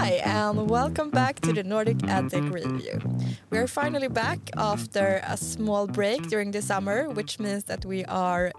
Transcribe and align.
Hi, 0.00 0.22
and 0.24 0.70
welcome 0.70 1.10
back 1.10 1.40
to 1.40 1.52
the 1.52 1.64
Nordic 1.64 1.98
Adtech 2.06 2.52
Review. 2.52 3.00
We 3.50 3.58
are 3.58 3.66
finally 3.66 4.06
back 4.06 4.38
after 4.56 5.20
a 5.26 5.36
small 5.36 5.88
break 5.88 6.28
during 6.28 6.52
the 6.52 6.62
summer, 6.62 7.08
which 7.10 7.40
means 7.40 7.64
that 7.64 7.84
we 7.84 8.04
are 8.04 8.52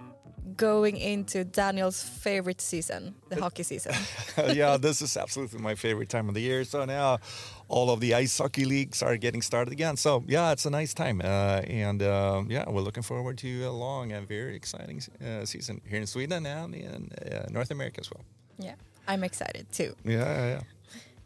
going 0.57 0.97
into 0.97 1.45
Daniel's 1.45 2.03
favorite 2.03 2.59
season, 2.59 3.15
the 3.29 3.39
hockey 3.39 3.63
season. 3.63 3.93
yeah, 4.53 4.75
this 4.75 5.01
is 5.01 5.15
absolutely 5.15 5.61
my 5.61 5.75
favorite 5.75 6.09
time 6.09 6.27
of 6.27 6.35
the 6.35 6.41
year. 6.41 6.65
So 6.65 6.83
now 6.83 7.19
all 7.69 7.89
of 7.89 8.01
the 8.01 8.15
ice 8.15 8.37
hockey 8.37 8.65
leagues 8.65 9.01
are 9.01 9.15
getting 9.15 9.41
started 9.41 9.71
again. 9.71 9.95
So 9.95 10.25
yeah, 10.27 10.51
it's 10.51 10.65
a 10.65 10.69
nice 10.69 10.93
time, 10.93 11.21
uh, 11.23 11.61
and 11.65 12.03
uh, 12.03 12.43
yeah, 12.49 12.65
we're 12.67 12.81
looking 12.81 13.03
forward 13.03 13.37
to 13.37 13.63
a 13.63 13.71
long 13.71 14.11
and 14.11 14.27
very 14.27 14.57
exciting 14.57 15.01
uh, 15.25 15.45
season 15.45 15.79
here 15.87 16.01
in 16.01 16.07
Sweden 16.07 16.45
and 16.45 16.75
in 16.75 17.11
uh, 17.31 17.47
North 17.49 17.71
America 17.71 18.01
as 18.01 18.11
well. 18.11 18.25
Yeah, 18.57 18.75
I'm 19.07 19.23
excited 19.23 19.71
too. 19.71 19.95
Yeah, 20.03 20.17
yeah. 20.17 20.47
yeah. 20.47 20.61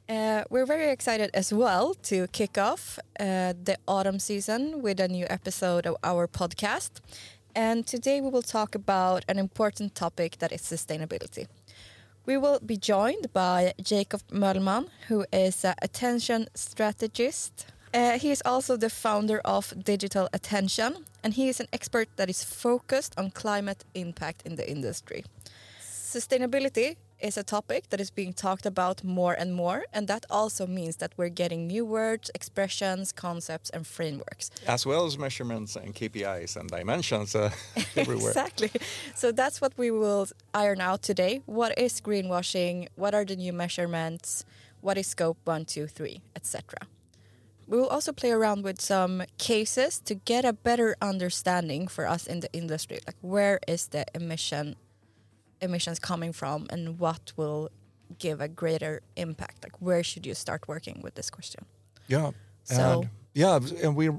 Uh, 0.10 0.44
we're 0.50 0.66
very 0.66 0.90
excited 0.90 1.30
as 1.34 1.54
well 1.54 1.94
to 1.94 2.28
kick 2.28 2.58
off 2.58 3.00
uh, 3.20 3.54
the 3.64 3.78
autumn 3.88 4.20
season 4.20 4.82
with 4.82 5.00
a 5.00 5.08
new 5.08 5.26
episode 5.30 5.88
of 5.88 5.96
our 6.04 6.28
podcast. 6.28 7.00
And 7.56 7.88
today 7.88 8.20
we 8.20 8.30
will 8.30 8.42
talk 8.42 8.76
about 8.76 9.24
an 9.30 9.40
important 9.40 9.96
topic 9.96 10.40
that 10.40 10.52
is 10.52 10.62
sustainability. 10.62 11.48
We 12.26 12.38
will 12.38 12.60
be 12.60 12.76
joined 12.76 13.32
by 13.32 13.74
Jakob 13.82 14.22
Møllmann, 14.30 14.90
who 15.08 15.26
is 15.32 15.64
an 15.64 15.76
attention 15.82 16.48
strategist. 16.54 17.68
Uh, 17.94 18.18
he 18.18 18.32
is 18.32 18.42
also 18.44 18.76
the 18.76 18.90
founder 18.90 19.40
of 19.46 19.74
Digital 19.86 20.28
Attention, 20.34 21.06
and 21.24 21.34
he 21.36 21.48
is 21.48 21.62
an 21.62 21.68
expert 21.72 22.10
that 22.18 22.30
is 22.30 22.44
focused 22.44 23.14
on 23.18 23.32
climate 23.32 23.86
impact 23.94 24.42
in 24.46 24.56
the 24.56 24.70
industry. 24.70 25.24
Sustainability 25.82 26.98
is 27.20 27.38
a 27.38 27.44
topic 27.44 27.90
that 27.90 28.00
is 28.00 28.12
being 28.12 28.34
talked 28.34 28.66
about 28.66 29.04
more 29.04 29.34
and 29.34 29.54
more, 29.54 29.86
and 29.94 30.08
that 30.08 30.26
also 30.30 30.68
means 30.68 30.98
that 30.98 31.14
we're 31.18 31.30
getting 31.30 31.68
new 31.68 31.86
words, 31.86 32.30
expressions, 32.36 33.12
concepts, 33.12 33.70
and 33.70 33.88
frameworks. 33.88 34.52
As 34.68 34.86
well 34.86 35.06
as 35.06 35.18
measurements 35.18 35.76
and 35.76 35.94
KPIs 35.96 36.56
and 36.56 36.70
dimensions 36.70 37.36
uh, 37.36 37.52
everywhere. 37.96 38.30
exactly. 38.30 38.72
So 39.16 39.32
that's 39.32 39.62
what 39.62 39.74
we 39.78 39.92
will 39.92 40.28
iron 40.54 40.82
out 40.82 41.02
today. 41.02 41.42
What 41.46 41.78
is 41.78 42.02
greenwashing? 42.02 42.88
What 42.96 43.14
are 43.14 43.26
the 43.26 43.36
new 43.36 43.54
measurements? 43.54 44.46
What 44.82 44.98
is 44.98 45.08
scope 45.08 45.38
one, 45.46 45.66
two, 45.66 45.88
three, 45.88 46.22
etc. 46.36 46.88
We 47.68 47.78
will 47.78 47.88
also 47.88 48.12
play 48.12 48.32
around 48.32 48.64
with 48.64 48.82
some 48.82 49.24
cases 49.38 50.00
to 50.02 50.16
get 50.16 50.44
a 50.44 50.52
better 50.52 50.96
understanding 51.02 51.88
for 51.88 52.06
us 52.06 52.28
in 52.28 52.42
the 52.42 52.52
industry. 52.52 53.00
Like, 53.08 53.16
where 53.22 53.60
is 53.68 53.88
the 53.88 54.06
emission 54.14 54.76
emissions 55.64 56.00
coming 56.00 56.34
from 56.34 56.68
and 56.70 57.00
what 57.00 57.34
will 57.38 57.70
give 58.20 58.42
a 58.42 58.48
greater 58.48 59.02
impact? 59.16 59.64
Like 59.64 59.82
where 59.82 60.04
should 60.04 60.26
you 60.26 60.36
start 60.36 60.68
working 60.68 61.02
with 61.04 61.16
this 61.16 61.30
question? 61.30 61.66
Yeah. 62.08 62.32
So 62.64 63.02
and 63.02 63.10
yeah, 63.34 63.60
and 63.84 63.96
we 63.96 64.10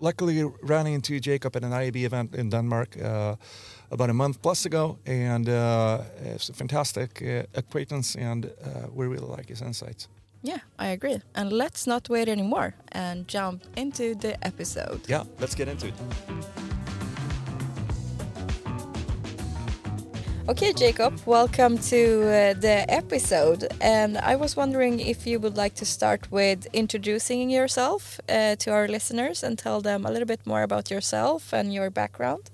luckily 0.00 0.44
ran 0.62 0.86
into 0.86 1.20
Jakob 1.20 1.56
at 1.56 1.64
an 1.64 1.70
IAB 1.72 1.96
event 2.04 2.34
in 2.34 2.50
Denmark 2.50 2.96
uh, 3.02 3.36
about 3.90 4.10
a 4.10 4.14
month 4.14 4.42
plus 4.42 4.66
ago, 4.66 4.98
and 5.06 5.48
uh, 5.48 6.02
it's 6.34 6.50
a 6.50 6.52
fantastic 6.52 7.22
uh, 7.22 7.42
acquaintance, 7.54 8.16
and 8.16 8.46
uh, 8.46 8.88
we 8.92 9.06
really 9.06 9.36
like 9.36 9.48
his 9.48 9.62
insights. 9.62 10.08
Yeah, 10.42 10.58
I 10.78 10.88
agree. 10.88 11.22
And 11.34 11.52
let's 11.52 11.86
not 11.86 12.08
wait 12.08 12.28
anymore 12.28 12.74
and 12.92 13.26
jump 13.26 13.62
into 13.76 14.14
the 14.14 14.36
episode. 14.46 15.00
Yeah, 15.08 15.24
let's 15.40 15.54
get 15.54 15.68
into 15.68 15.86
it. 15.86 15.94
Okay, 20.46 20.74
Jakob, 20.74 21.18
welcome 21.24 21.78
to 21.78 22.22
uh, 22.24 22.52
the 22.52 22.84
episode. 22.92 23.66
And 23.80 24.18
I 24.18 24.36
was 24.36 24.54
wondering 24.54 25.00
if 25.00 25.26
you 25.26 25.40
would 25.40 25.56
like 25.56 25.74
to 25.76 25.86
start 25.86 26.30
with 26.30 26.66
introducing 26.74 27.48
yourself 27.48 28.20
uh, 28.28 28.54
to 28.56 28.70
our 28.70 28.86
listeners 28.86 29.42
and 29.42 29.58
tell 29.58 29.80
them 29.80 30.04
a 30.04 30.10
little 30.10 30.26
bit 30.26 30.46
more 30.46 30.62
about 30.62 30.90
yourself 30.90 31.54
and 31.54 31.72
your 31.72 31.88
background. 31.88 32.50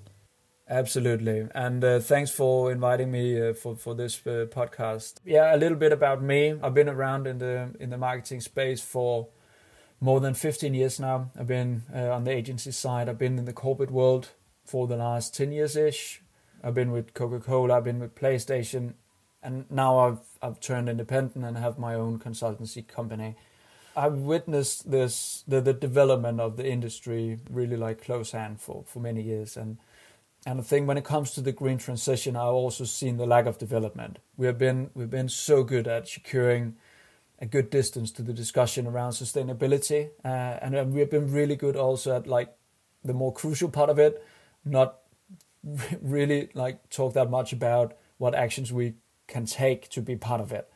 Absolutely. 0.69 1.49
And 1.53 1.83
uh, 1.83 1.99
thanks 1.99 2.31
for 2.31 2.71
inviting 2.71 3.11
me 3.11 3.49
uh, 3.49 3.55
for, 3.55 3.75
for 3.75 3.97
this 3.97 4.25
uh, 4.25 4.47
podcast. 4.49 5.15
Yeah, 5.25 5.53
a 5.53 5.59
little 5.59 5.77
bit 5.77 5.91
about 5.91 6.23
me. 6.23 6.55
I've 6.62 6.75
been 6.75 6.89
around 6.89 7.27
in 7.27 7.39
the 7.39 7.75
in 7.81 7.91
the 7.91 7.99
marketing 7.99 8.41
space 8.41 8.81
for 8.81 9.27
more 10.00 10.21
than 10.21 10.34
15 10.34 10.75
years 10.75 11.00
now. 11.00 11.33
I've 11.37 11.49
been 11.49 11.83
uh, 11.93 12.11
on 12.11 12.23
the 12.23 12.31
agency 12.31 12.71
side. 12.71 13.09
I've 13.09 13.19
been 13.19 13.37
in 13.37 13.47
the 13.47 13.53
corporate 13.53 13.91
world 13.91 14.29
for 14.65 14.87
the 14.87 14.97
last 14.97 15.34
10 15.34 15.50
years 15.50 15.75
ish 15.75 16.23
I've 16.62 16.75
been 16.75 16.91
with 16.91 17.15
Coca 17.15 17.41
Cola, 17.41 17.78
I've 17.78 17.84
been 17.84 18.00
with 18.00 18.15
PlayStation, 18.15 18.94
and 19.43 19.71
now 19.71 19.98
I've 19.98 20.19
I've 20.43 20.60
turned 20.60 20.88
independent 20.88 21.44
and 21.44 21.56
have 21.56 21.78
my 21.78 21.94
own 21.94 22.19
consultancy 22.19 22.87
company. 22.87 23.37
I've 23.97 24.19
witnessed 24.19 24.91
this 24.91 25.44
the, 25.47 25.60
the 25.60 25.72
development 25.72 26.41
of 26.41 26.56
the 26.56 26.66
industry 26.66 27.38
really 27.50 27.76
like 27.76 28.03
close 28.03 28.32
hand 28.32 28.60
for, 28.60 28.84
for 28.87 29.00
many 29.00 29.22
years 29.22 29.56
and 29.56 29.78
and 30.47 30.60
I 30.60 30.62
think 30.62 30.88
when 30.88 30.97
it 30.97 31.04
comes 31.04 31.32
to 31.32 31.41
the 31.41 31.53
green 31.53 31.78
transition 31.78 32.37
I've 32.37 32.54
also 32.54 32.84
seen 32.84 33.16
the 33.16 33.26
lack 33.26 33.47
of 33.47 33.59
development. 33.59 34.19
We 34.37 34.47
have 34.47 34.59
been 34.59 34.91
we've 34.94 35.10
been 35.10 35.28
so 35.28 35.65
good 35.65 35.88
at 35.88 36.09
securing 36.09 36.76
a 37.41 37.47
good 37.47 37.70
distance 37.70 38.10
to 38.12 38.22
the 38.22 38.32
discussion 38.32 38.87
around 38.87 39.12
sustainability 39.12 40.10
uh, 40.25 40.28
and 40.62 40.93
we 40.93 41.00
have 41.00 41.10
been 41.10 41.32
really 41.32 41.56
good 41.56 41.76
also 41.76 42.16
at 42.16 42.26
like 42.26 42.54
the 43.04 43.15
more 43.15 43.32
crucial 43.32 43.70
part 43.70 43.91
of 43.91 43.99
it, 43.99 44.22
not 44.65 44.99
really 46.00 46.50
like 46.54 46.88
talk 46.91 47.15
that 47.15 47.31
much 47.31 47.53
about 47.53 47.97
what 48.19 48.34
actions 48.34 48.72
we 48.72 48.94
can 49.26 49.47
take 49.47 49.88
to 49.91 50.00
be 50.00 50.16
part 50.16 50.41
of 50.41 50.53
it. 50.53 50.71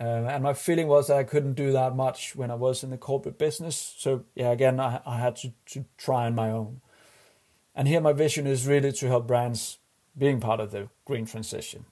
Um, 0.00 0.26
and 0.26 0.42
my 0.42 0.54
feeling 0.54 0.88
was 0.88 1.06
that 1.06 1.16
I 1.16 1.24
couldn't 1.24 1.54
do 1.54 1.70
that 1.72 1.94
much 1.94 2.34
when 2.34 2.50
I 2.50 2.56
was 2.56 2.82
in 2.82 2.90
the 2.90 2.98
corporate 2.98 3.38
business. 3.38 3.94
So 3.96 4.24
yeah, 4.34 4.50
again, 4.50 4.80
I, 4.80 5.00
I 5.06 5.18
had 5.18 5.36
to, 5.36 5.52
to 5.66 5.84
try 5.96 6.26
on 6.26 6.34
my 6.34 6.50
own. 6.50 6.80
And 7.74 7.86
here 7.88 8.00
my 8.00 8.12
vision 8.12 8.46
is 8.46 8.66
really 8.66 8.92
to 8.92 9.06
help 9.06 9.26
brands 9.26 9.78
being 10.16 10.40
part 10.40 10.60
of 10.60 10.70
the 10.70 10.88
green 11.04 11.26
transition. 11.26 11.86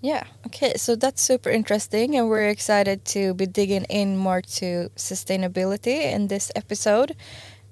Yeah, 0.00 0.24
okay, 0.46 0.74
so 0.76 0.94
that's 0.94 1.20
super 1.20 1.50
interesting, 1.50 2.16
and 2.16 2.28
we're 2.28 2.48
excited 2.48 3.04
to 3.06 3.34
be 3.34 3.46
digging 3.46 3.82
in 3.84 4.16
more 4.16 4.40
to 4.42 4.90
sustainability 4.94 6.12
in 6.12 6.28
this 6.28 6.52
episode. 6.54 7.16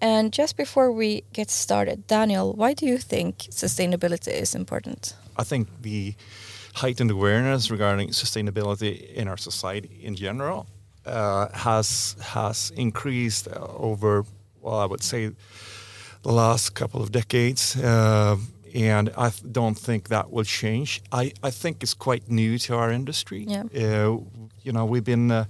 And 0.01 0.33
just 0.33 0.57
before 0.57 0.93
we 0.93 1.25
get 1.33 1.51
started, 1.51 2.07
Daniel, 2.07 2.53
why 2.53 2.75
do 2.75 2.87
you 2.87 2.99
think 2.99 3.39
sustainability 3.51 4.33
is 4.33 4.55
important? 4.55 5.15
I 5.39 5.45
think 5.45 5.69
the 5.83 6.15
heightened 6.75 7.11
awareness 7.11 7.71
regarding 7.71 8.11
sustainability 8.11 9.13
in 9.15 9.29
our 9.29 9.39
society 9.39 9.99
in 10.03 10.15
general 10.15 10.67
uh, 11.07 11.49
has 11.53 12.17
has 12.21 12.73
increased 12.77 13.49
over, 13.49 14.25
well, 14.61 14.79
I 14.81 14.87
would 14.87 15.03
say, 15.03 15.31
the 16.23 16.33
last 16.33 16.75
couple 16.75 17.01
of 17.01 17.11
decades. 17.11 17.77
Uh, 17.77 18.37
and 18.75 19.11
I 19.17 19.33
don't 19.53 19.79
think 19.79 20.09
that 20.09 20.31
will 20.31 20.45
change. 20.45 21.01
I, 21.11 21.33
I 21.43 21.51
think 21.51 21.83
it's 21.83 21.95
quite 21.95 22.29
new 22.29 22.59
to 22.59 22.75
our 22.75 22.91
industry. 22.93 23.47
Yeah. 23.49 23.63
Uh, 23.75 24.19
you 24.63 24.73
know, 24.73 24.85
we've 24.85 25.05
been 25.05 25.31
uh, 25.31 25.45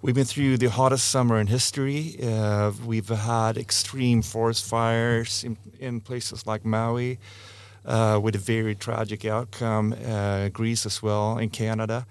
We've 0.00 0.14
been 0.14 0.26
through 0.26 0.58
the 0.58 0.70
hottest 0.70 1.08
summer 1.08 1.40
in 1.40 1.48
history. 1.48 2.16
Uh, 2.22 2.70
we've 2.86 3.08
had 3.08 3.58
extreme 3.58 4.22
forest 4.22 4.64
fires 4.64 5.42
in, 5.42 5.58
in 5.80 6.00
places 6.00 6.46
like 6.46 6.64
Maui 6.64 7.18
uh, 7.84 8.20
with 8.22 8.36
a 8.36 8.38
very 8.38 8.76
tragic 8.76 9.24
outcome, 9.24 9.96
uh, 10.06 10.50
Greece 10.50 10.86
as 10.86 11.02
well, 11.02 11.38
in 11.38 11.50
Canada, 11.50 12.06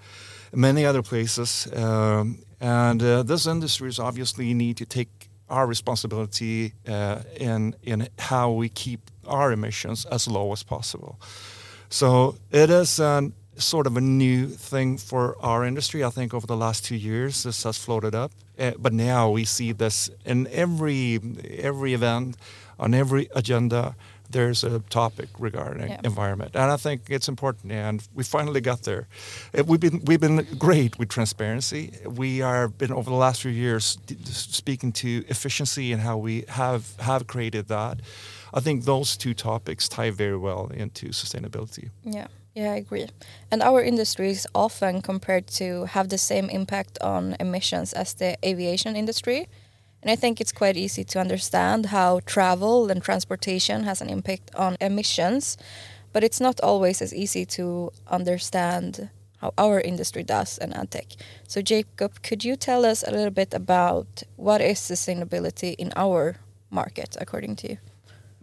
many 0.52 0.84
other 0.84 1.00
places. 1.00 1.66
Um, 1.74 2.40
and 2.60 3.02
uh, 3.02 3.22
those 3.22 3.46
industries 3.46 3.98
obviously 3.98 4.52
need 4.52 4.76
to 4.76 4.84
take 4.84 5.30
our 5.48 5.66
responsibility 5.66 6.74
uh, 6.86 7.20
in, 7.40 7.74
in 7.82 8.06
how 8.18 8.50
we 8.50 8.68
keep 8.68 9.00
our 9.26 9.50
emissions 9.50 10.04
as 10.06 10.28
low 10.28 10.52
as 10.52 10.62
possible. 10.62 11.18
So 11.88 12.36
it 12.50 12.68
is 12.68 13.00
an 13.00 13.32
sort 13.58 13.86
of 13.86 13.96
a 13.96 14.00
new 14.00 14.46
thing 14.46 14.98
for 14.98 15.36
our 15.40 15.64
industry. 15.64 16.04
I 16.04 16.10
think 16.10 16.34
over 16.34 16.46
the 16.46 16.56
last 16.56 16.84
two 16.84 16.96
years, 16.96 17.42
this 17.42 17.62
has 17.64 17.78
floated 17.78 18.14
up, 18.14 18.32
uh, 18.58 18.72
but 18.78 18.92
now 18.92 19.30
we 19.30 19.44
see 19.44 19.72
this 19.72 20.10
in 20.24 20.46
every 20.48 21.20
every 21.48 21.94
event, 21.94 22.36
on 22.78 22.94
every 22.94 23.28
agenda. 23.34 23.94
There's 24.30 24.62
a 24.62 24.80
topic 24.90 25.28
regarding 25.38 25.88
yeah. 25.88 26.00
environment, 26.04 26.50
and 26.54 26.70
I 26.70 26.76
think 26.76 27.00
it's 27.08 27.28
important. 27.28 27.72
And 27.72 28.06
we 28.14 28.24
finally 28.24 28.60
got 28.60 28.82
there. 28.82 29.06
Uh, 29.56 29.64
we've 29.64 29.80
been 29.80 30.02
we've 30.04 30.20
been 30.20 30.46
great 30.58 30.98
with 30.98 31.08
transparency. 31.08 31.92
We 32.04 32.42
are 32.42 32.68
been 32.68 32.92
over 32.92 33.08
the 33.08 33.16
last 33.16 33.40
few 33.40 33.50
years 33.50 33.98
speaking 34.24 34.92
to 34.92 35.24
efficiency 35.28 35.92
and 35.92 36.02
how 36.02 36.18
we 36.18 36.44
have 36.48 36.94
have 37.00 37.26
created 37.26 37.68
that. 37.68 38.00
I 38.52 38.60
think 38.60 38.84
those 38.84 39.16
two 39.16 39.34
topics 39.34 39.88
tie 39.88 40.10
very 40.10 40.36
well 40.36 40.70
into 40.74 41.08
sustainability. 41.08 41.90
Yeah. 42.04 42.28
Yeah, 42.58 42.72
I 42.72 42.76
agree. 42.78 43.06
And 43.52 43.62
our 43.62 43.80
industry 43.80 44.30
is 44.30 44.44
often 44.52 45.00
compared 45.00 45.46
to 45.58 45.84
have 45.84 46.08
the 46.08 46.18
same 46.18 46.50
impact 46.50 46.98
on 47.00 47.36
emissions 47.38 47.92
as 47.92 48.14
the 48.14 48.36
aviation 48.44 48.96
industry. 48.96 49.46
And 50.02 50.10
I 50.10 50.16
think 50.16 50.40
it's 50.40 50.50
quite 50.50 50.76
easy 50.76 51.04
to 51.04 51.20
understand 51.20 51.86
how 51.86 52.18
travel 52.26 52.90
and 52.90 53.00
transportation 53.00 53.84
has 53.84 54.00
an 54.00 54.10
impact 54.10 54.52
on 54.56 54.76
emissions, 54.80 55.56
but 56.12 56.24
it's 56.24 56.40
not 56.40 56.60
always 56.60 57.00
as 57.00 57.14
easy 57.14 57.46
to 57.46 57.92
understand 58.08 59.08
how 59.40 59.54
our 59.56 59.80
industry 59.80 60.24
does 60.24 60.58
and 60.58 60.76
ad 60.76 60.90
tech. 60.90 61.06
So 61.46 61.62
Jakob, 61.62 62.22
could 62.24 62.42
you 62.44 62.56
tell 62.56 62.84
us 62.84 63.04
a 63.06 63.12
little 63.12 63.30
bit 63.30 63.54
about 63.54 64.24
what 64.34 64.60
is 64.60 64.80
sustainability 64.80 65.76
in 65.78 65.92
our 65.94 66.38
market, 66.70 67.16
according 67.20 67.54
to 67.56 67.70
you? 67.70 67.78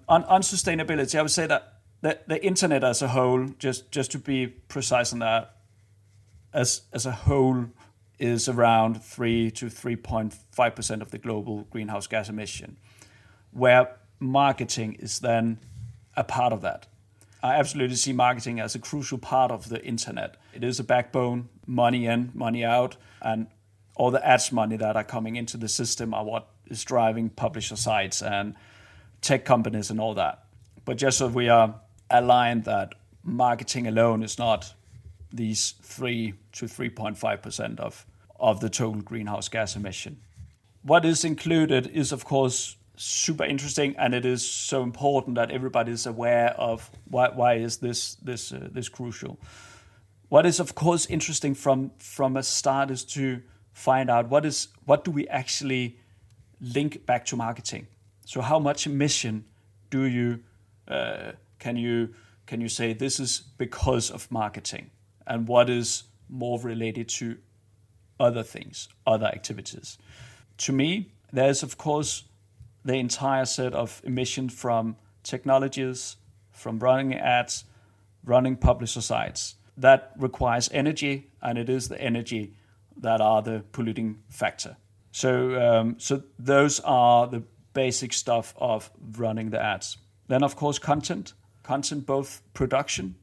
On, 0.07 0.23
on 0.23 0.41
sustainability, 0.41 1.19
I 1.19 1.21
would 1.21 1.31
say 1.31 1.47
that 1.47 1.75
the, 2.05 2.19
the 2.27 2.45
internet 2.45 2.83
as 2.83 3.01
a 3.01 3.07
whole, 3.07 3.47
just 3.57 3.89
just 3.89 4.11
to 4.11 4.19
be 4.19 4.45
precise 4.45 5.11
on 5.11 5.19
that, 5.19 5.55
as 6.53 6.81
as 6.93 7.07
a 7.07 7.11
whole 7.11 7.65
is 8.19 8.47
around 8.47 9.03
3 9.03 9.49
to 9.51 9.65
3.5% 9.65 11.01
of 11.01 11.11
the 11.11 11.17
global 11.17 11.63
greenhouse 11.71 12.05
gas 12.05 12.29
emission, 12.29 12.77
where 13.51 13.97
marketing 14.19 14.93
is 14.99 15.19
then 15.19 15.57
a 16.15 16.23
part 16.23 16.53
of 16.53 16.61
that. 16.61 16.85
I 17.41 17.55
absolutely 17.55 17.95
see 17.95 18.13
marketing 18.13 18.59
as 18.59 18.75
a 18.75 18.79
crucial 18.79 19.17
part 19.17 19.51
of 19.51 19.69
the 19.69 19.83
internet. 19.83 20.37
It 20.53 20.63
is 20.63 20.79
a 20.79 20.83
backbone, 20.83 21.49
money 21.65 22.05
in, 22.05 22.29
money 22.35 22.63
out, 22.63 22.97
and 23.19 23.47
all 23.95 24.11
the 24.11 24.25
ads 24.25 24.51
money 24.51 24.77
that 24.77 24.95
are 24.95 25.03
coming 25.03 25.35
into 25.37 25.57
the 25.57 25.67
system 25.67 26.13
are 26.13 26.23
what 26.23 26.49
is 26.67 26.83
driving 26.83 27.29
publisher 27.31 27.75
sites 27.75 28.21
and 28.21 28.53
tech 29.21 29.43
companies 29.43 29.89
and 29.89 29.99
all 29.99 30.13
that. 30.13 30.45
But 30.85 30.97
just 30.97 31.17
so 31.17 31.27
we 31.27 31.49
are 31.49 31.81
aligned 32.09 32.65
that 32.65 32.95
marketing 33.23 33.87
alone 33.87 34.23
is 34.23 34.37
not 34.37 34.73
these 35.33 35.73
3 35.81 36.33
to 36.53 36.65
3.5% 36.65 37.79
of, 37.79 38.05
of 38.39 38.59
the 38.59 38.69
total 38.69 39.01
greenhouse 39.01 39.49
gas 39.49 39.75
emission. 39.75 40.17
What 40.83 41.03
is 41.03 41.25
included 41.25 41.87
is, 41.87 42.11
of 42.11 42.25
course, 42.25 42.77
super 42.95 43.43
interesting, 43.43 43.95
and 43.97 44.13
it 44.13 44.25
is 44.25 44.47
so 44.47 44.83
important 44.83 45.35
that 45.35 45.51
everybody 45.51 45.91
is 45.91 46.05
aware 46.05 46.51
of 46.51 46.89
why, 47.09 47.29
why 47.29 47.55
is 47.55 47.77
this 47.77 48.15
this 48.15 48.51
uh, 48.53 48.69
this 48.71 48.87
crucial. 48.87 49.39
What 50.29 50.45
is, 50.45 50.59
of 50.59 50.75
course, 50.75 51.05
interesting 51.07 51.55
from 51.55 51.91
from 51.97 52.37
a 52.37 52.43
start 52.43 52.91
is 52.91 53.03
to 53.05 53.41
find 53.73 54.09
out 54.09 54.29
what 54.29 54.45
is 54.45 54.69
what 54.85 55.03
do 55.03 55.11
we 55.11 55.27
actually 55.27 55.97
link 56.61 57.05
back 57.05 57.25
to 57.25 57.35
marketing. 57.35 57.87
So, 58.25 58.41
how 58.41 58.59
much 58.59 58.85
emission 58.85 59.45
do 59.89 60.03
you 60.03 60.43
uh, 60.87 61.33
can 61.59 61.75
you 61.75 62.13
can 62.45 62.61
you 62.61 62.69
say 62.69 62.93
this 62.93 63.19
is 63.19 63.39
because 63.57 64.11
of 64.11 64.31
marketing? 64.31 64.91
and 65.27 65.47
what 65.47 65.69
is 65.69 66.03
more 66.29 66.59
related 66.59 67.07
to 67.07 67.37
other 68.19 68.43
things, 68.43 68.87
other 69.05 69.25
activities. 69.25 69.97
To 70.59 70.71
me, 70.71 71.11
there's 71.31 71.63
of 71.63 71.77
course 71.77 72.23
the 72.83 72.95
entire 72.95 73.45
set 73.45 73.73
of 73.73 74.01
emissions 74.03 74.53
from 74.53 74.95
technologies, 75.23 76.17
from 76.51 76.79
running 76.79 77.15
ads, 77.15 77.65
running 78.23 78.55
publisher 78.55 79.01
sites. 79.01 79.55
That 79.77 80.13
requires 80.17 80.69
energy, 80.71 81.31
and 81.41 81.57
it 81.57 81.69
is 81.69 81.89
the 81.89 81.99
energy 81.99 82.53
that 82.97 83.19
are 83.19 83.41
the 83.41 83.65
polluting 83.73 84.19
factor. 84.29 84.77
So, 85.11 85.61
um, 85.61 85.95
so 85.97 86.23
those 86.39 86.79
are 86.81 87.27
the 87.27 87.43
basic 87.73 88.13
stuff 88.13 88.53
of 88.57 88.89
running 89.17 89.49
the 89.49 89.61
ads. 89.61 89.97
Then, 90.27 90.43
of 90.43 90.55
course, 90.55 90.79
content, 90.79 91.33
content 91.65 92.06
both 92.06 92.41
production 92.53 93.15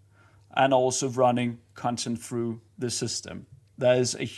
and 0.56 0.74
also 0.74 1.08
running 1.08 1.58
content 1.74 2.20
through 2.20 2.60
the 2.78 2.90
system. 2.90 3.46
There 3.78 3.94
is 3.94 4.16
a 4.16 4.28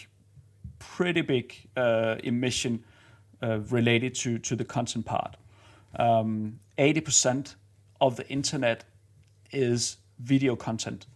pretty 0.79 1.23
big 1.23 1.55
uh, 1.77 2.17
emission 2.23 2.85
uh, 3.43 3.61
related 3.71 4.15
to, 4.17 4.39
to 4.39 4.57
the 4.57 4.65
content 4.65 5.07
part. 5.07 5.37
Um, 5.99 6.61
80% 6.79 7.55
of 8.01 8.17
the 8.17 8.29
internet 8.29 8.85
is 9.53 9.97
video 10.19 10.57
content, 10.57 11.07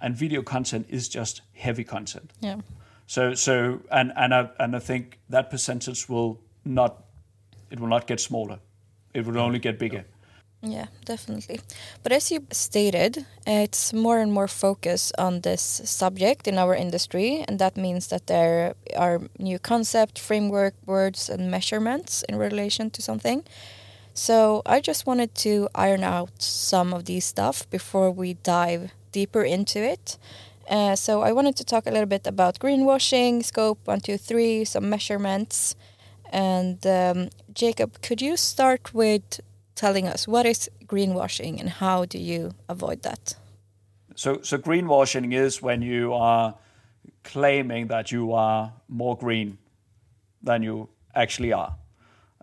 and 0.00 0.14
video 0.14 0.42
content 0.42 0.86
is 0.88 1.08
just 1.08 1.42
heavy 1.54 1.84
content. 1.84 2.32
Yeah. 2.40 2.60
So 3.06 3.34
so 3.34 3.80
and 3.90 4.12
and 4.16 4.34
I, 4.34 4.50
and 4.58 4.76
I 4.76 4.78
think 4.78 5.18
that 5.28 5.50
percentage 5.50 6.08
will 6.08 6.40
not 6.64 7.04
it 7.70 7.80
will 7.80 7.88
not 7.88 8.06
get 8.06 8.20
smaller. 8.20 8.58
It 9.14 9.26
will 9.26 9.38
only 9.38 9.58
get 9.58 9.78
bigger. 9.78 10.04
Yeah, 10.04 10.21
definitely. 11.04 11.60
But 12.04 12.12
as 12.12 12.30
you 12.30 12.46
stated, 12.52 13.26
it's 13.44 13.92
more 13.92 14.20
and 14.20 14.32
more 14.32 14.46
focus 14.46 15.12
on 15.18 15.40
this 15.40 15.82
subject 15.84 16.46
in 16.46 16.56
our 16.56 16.74
industry, 16.74 17.44
and 17.48 17.58
that 17.58 17.76
means 17.76 18.06
that 18.08 18.28
there 18.28 18.74
are 18.96 19.20
new 19.40 19.58
concept, 19.58 20.20
framework, 20.20 20.74
words, 20.86 21.28
and 21.28 21.50
measurements 21.50 22.22
in 22.28 22.36
relation 22.36 22.90
to 22.90 23.02
something. 23.02 23.42
So 24.14 24.62
I 24.64 24.80
just 24.80 25.04
wanted 25.04 25.34
to 25.36 25.68
iron 25.74 26.04
out 26.04 26.40
some 26.40 26.92
of 26.94 27.06
these 27.06 27.24
stuff 27.24 27.68
before 27.68 28.12
we 28.12 28.34
dive 28.34 28.92
deeper 29.10 29.42
into 29.42 29.80
it. 29.80 30.16
Uh, 30.70 30.94
so 30.94 31.22
I 31.22 31.32
wanted 31.32 31.56
to 31.56 31.64
talk 31.64 31.86
a 31.86 31.90
little 31.90 32.06
bit 32.06 32.26
about 32.26 32.60
greenwashing, 32.60 33.44
scope 33.44 33.80
one, 33.84 34.00
two, 34.00 34.16
three, 34.16 34.64
some 34.64 34.88
measurements. 34.88 35.74
And 36.30 36.86
um, 36.86 37.30
Jakob, 37.52 38.00
could 38.00 38.22
you 38.22 38.36
start 38.36 38.94
with 38.94 39.40
telling 39.82 40.06
us 40.06 40.28
what 40.28 40.46
is 40.46 40.70
greenwashing 40.86 41.58
and 41.60 41.68
how 41.68 42.04
do 42.04 42.18
you 42.18 42.52
avoid 42.68 43.02
that? 43.02 43.34
So, 44.14 44.40
so 44.42 44.56
greenwashing 44.58 45.34
is 45.34 45.60
when 45.60 45.82
you 45.82 46.12
are 46.14 46.54
claiming 47.24 47.88
that 47.88 48.12
you 48.12 48.32
are 48.32 48.72
more 48.88 49.16
green 49.16 49.58
than 50.42 50.62
you 50.62 50.88
actually 51.14 51.52
are. 51.52 51.74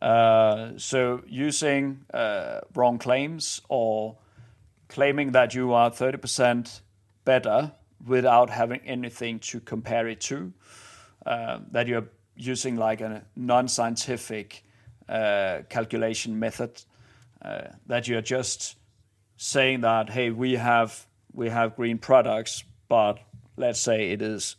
Uh, 0.01 0.71
so, 0.77 1.21
using 1.27 1.99
uh, 2.13 2.59
wrong 2.75 2.97
claims 2.97 3.61
or 3.69 4.15
claiming 4.87 5.31
that 5.31 5.53
you 5.53 5.73
are 5.73 5.91
30% 5.91 6.81
better 7.25 7.71
without 8.05 8.49
having 8.49 8.81
anything 8.85 9.39
to 9.39 9.59
compare 9.59 10.07
it 10.07 10.21
to, 10.21 10.51
uh, 11.25 11.59
that 11.71 11.87
you're 11.87 12.07
using 12.35 12.75
like 12.77 13.01
a 13.01 13.21
non 13.35 13.67
scientific 13.67 14.63
uh, 15.09 15.59
calculation 15.69 16.39
method 16.39 16.81
uh, 17.43 17.61
that 17.87 18.07
you're 18.07 18.21
just 18.21 18.75
saying 19.37 19.81
that 19.81 20.09
hey 20.09 20.29
we 20.29 20.53
have 20.53 21.07
we 21.33 21.49
have 21.49 21.75
green 21.75 21.97
products 21.97 22.63
but 22.89 23.19
let's 23.55 23.79
say 23.79 24.11
it 24.11 24.21
is 24.21 24.55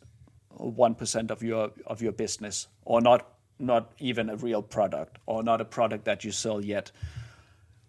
1% 0.59 1.31
of 1.31 1.43
your 1.43 1.73
of 1.87 2.03
your 2.03 2.13
business 2.13 2.69
or 2.85 3.01
not 3.01 3.27
not 3.59 3.93
even 3.99 4.31
a 4.31 4.37
real 4.37 4.63
product 4.63 5.19
or 5.27 5.43
not 5.43 5.61
a 5.61 5.65
product 5.65 6.07
that 6.07 6.25
you 6.25 6.33
sell 6.33 6.65
yet. 6.65 6.91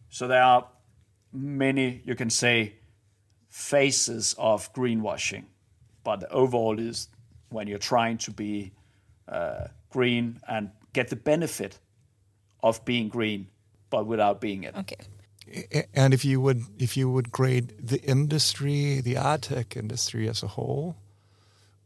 So 0.09 0.27
there 0.27 0.43
are 0.43 0.67
many 1.31 2.01
you 2.05 2.15
can 2.15 2.29
say 2.29 2.75
faces 3.47 4.35
of 4.37 4.71
greenwashing 4.73 5.45
but 6.03 6.19
the 6.19 6.29
overall 6.29 6.79
is 6.79 7.07
when 7.49 7.67
you're 7.67 7.77
trying 7.77 8.17
to 8.17 8.31
be 8.31 8.71
uh, 9.27 9.67
green 9.89 10.39
and 10.47 10.71
get 10.93 11.09
the 11.09 11.15
benefit 11.15 11.79
of 12.63 12.83
being 12.85 13.07
green 13.07 13.47
but 13.91 14.07
without 14.07 14.41
being 14.41 14.63
it. 14.63 14.75
Okay. 14.75 14.95
And 15.93 16.13
if 16.13 16.25
you 16.25 16.41
would 16.41 16.63
if 16.79 16.97
you 16.97 17.11
would 17.11 17.31
grade 17.31 17.73
the 17.77 18.01
industry, 18.01 19.01
the 19.01 19.17
ad 19.17 19.43
tech 19.43 19.77
industry 19.77 20.27
as 20.27 20.41
a 20.41 20.47
whole, 20.47 20.95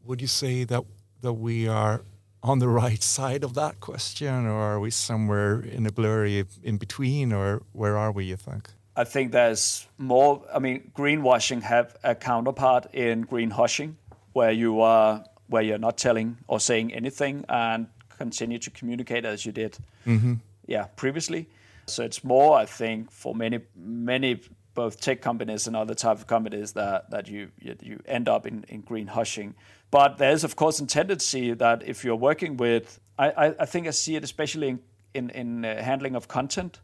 would 0.04 0.22
you 0.22 0.28
say 0.28 0.64
that 0.64 0.84
that 1.20 1.34
we 1.34 1.68
are 1.68 2.02
on 2.42 2.60
the 2.60 2.68
right 2.68 3.02
side 3.02 3.42
of 3.44 3.54
that 3.54 3.80
question, 3.80 4.46
or 4.46 4.60
are 4.60 4.80
we 4.80 4.90
somewhere 4.90 5.60
in 5.60 5.84
a 5.84 5.92
blurry 5.92 6.44
in 6.62 6.78
between, 6.78 7.32
or 7.32 7.62
where 7.72 7.98
are 7.98 8.12
we? 8.12 8.24
You 8.26 8.36
think? 8.36 8.70
I 8.94 9.04
think 9.04 9.32
there's 9.32 9.86
more. 9.98 10.42
I 10.54 10.58
mean, 10.60 10.92
greenwashing 10.94 11.62
have 11.62 11.96
a 12.04 12.14
counterpart 12.14 12.94
in 12.94 13.24
greenhushing, 13.24 13.94
where 14.32 14.52
you 14.52 14.80
are 14.80 15.24
where 15.48 15.62
you're 15.62 15.78
not 15.78 15.96
telling 15.96 16.36
or 16.46 16.60
saying 16.60 16.92
anything 16.94 17.44
and 17.48 17.88
continue 18.18 18.58
to 18.58 18.70
communicate 18.70 19.24
as 19.24 19.46
you 19.46 19.52
did, 19.52 19.76
mm-hmm. 20.06 20.34
yeah, 20.66 20.84
previously. 20.96 21.48
So 21.86 22.02
it's 22.02 22.24
more, 22.24 22.56
I 22.56 22.66
think, 22.66 23.10
for 23.10 23.34
many 23.34 23.60
many 23.74 24.40
both 24.74 25.00
tech 25.00 25.22
companies 25.22 25.66
and 25.66 25.74
other 25.74 25.94
type 25.94 26.18
of 26.18 26.26
companies 26.26 26.72
that 26.72 27.10
that 27.10 27.28
you 27.28 27.50
you 27.60 28.00
end 28.06 28.28
up 28.28 28.46
in, 28.46 28.64
in 28.68 28.82
green 28.82 29.06
hushing. 29.06 29.54
But 29.90 30.18
there's 30.18 30.44
of 30.44 30.56
course 30.56 30.80
a 30.80 30.86
tendency 30.86 31.54
that 31.54 31.82
if 31.82 32.04
you're 32.04 32.16
working 32.16 32.56
with, 32.56 33.00
I, 33.18 33.30
I, 33.30 33.46
I 33.60 33.66
think 33.66 33.86
I 33.86 33.90
see 33.90 34.16
it 34.16 34.24
especially 34.24 34.68
in 34.68 34.80
in, 35.14 35.30
in 35.30 35.64
uh, 35.64 35.82
handling 35.82 36.14
of 36.16 36.28
content, 36.28 36.80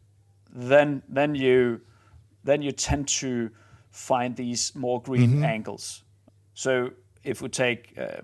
then 0.49 1.03
then 1.07 1.35
you 1.35 1.81
then 2.43 2.61
you 2.61 2.71
tend 2.71 3.07
to 3.07 3.49
find 3.91 4.35
these 4.35 4.73
more 4.75 5.01
green 5.01 5.29
mm-hmm. 5.29 5.43
angles. 5.43 6.03
So 6.53 6.91
if 7.23 7.41
we 7.41 7.49
take 7.49 7.93
uh, 7.97 8.21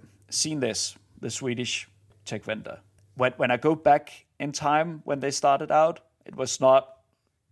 this 0.60 0.98
the 1.22 1.30
Swedish 1.30 1.88
tech 2.26 2.44
vendor, 2.44 2.80
when 3.16 3.34
when 3.38 3.52
I 3.52 3.58
go 3.58 3.76
back 3.76 4.26
in 4.40 4.52
time 4.52 5.02
when 5.06 5.20
they 5.20 5.32
started 5.32 5.72
out, 5.72 6.00
it 6.30 6.36
was 6.36 6.62
not 6.62 6.84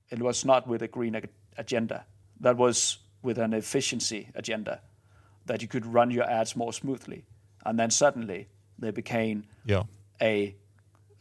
it 0.09 0.19
was 0.21 0.45
not 0.45 0.67
with 0.67 0.81
a 0.83 0.87
green 0.87 1.21
agenda. 1.57 2.05
That 2.39 2.57
was 2.57 2.99
with 3.23 3.39
an 3.39 3.53
efficiency 3.53 4.29
agenda 4.35 4.81
that 5.47 5.61
you 5.61 5.67
could 5.67 5.85
run 5.85 6.11
your 6.11 6.29
ads 6.29 6.55
more 6.55 6.71
smoothly. 6.71 7.25
And 7.65 7.79
then 7.79 7.89
suddenly 7.89 8.47
they 8.79 8.91
became 8.91 9.45
yeah. 9.65 9.83
a 10.21 10.55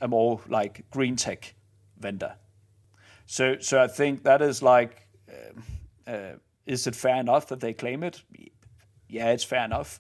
a 0.01 0.07
more 0.07 0.41
like 0.49 0.85
green 0.91 1.17
tech 1.17 1.55
vendor. 1.99 2.37
So 3.25 3.59
so 3.61 3.83
I 3.83 3.89
think 3.89 4.23
that 4.25 4.43
is 4.43 4.63
like 4.63 5.09
uh, 5.29 6.11
uh, 6.11 6.33
is 6.67 6.87
it 6.87 6.95
fair 6.95 7.17
enough 7.17 7.47
that 7.47 7.61
they 7.61 7.73
claim 7.73 8.03
it? 8.03 8.23
Yeah, 9.09 9.33
it's 9.33 9.45
fair 9.45 9.65
enough. 9.65 9.99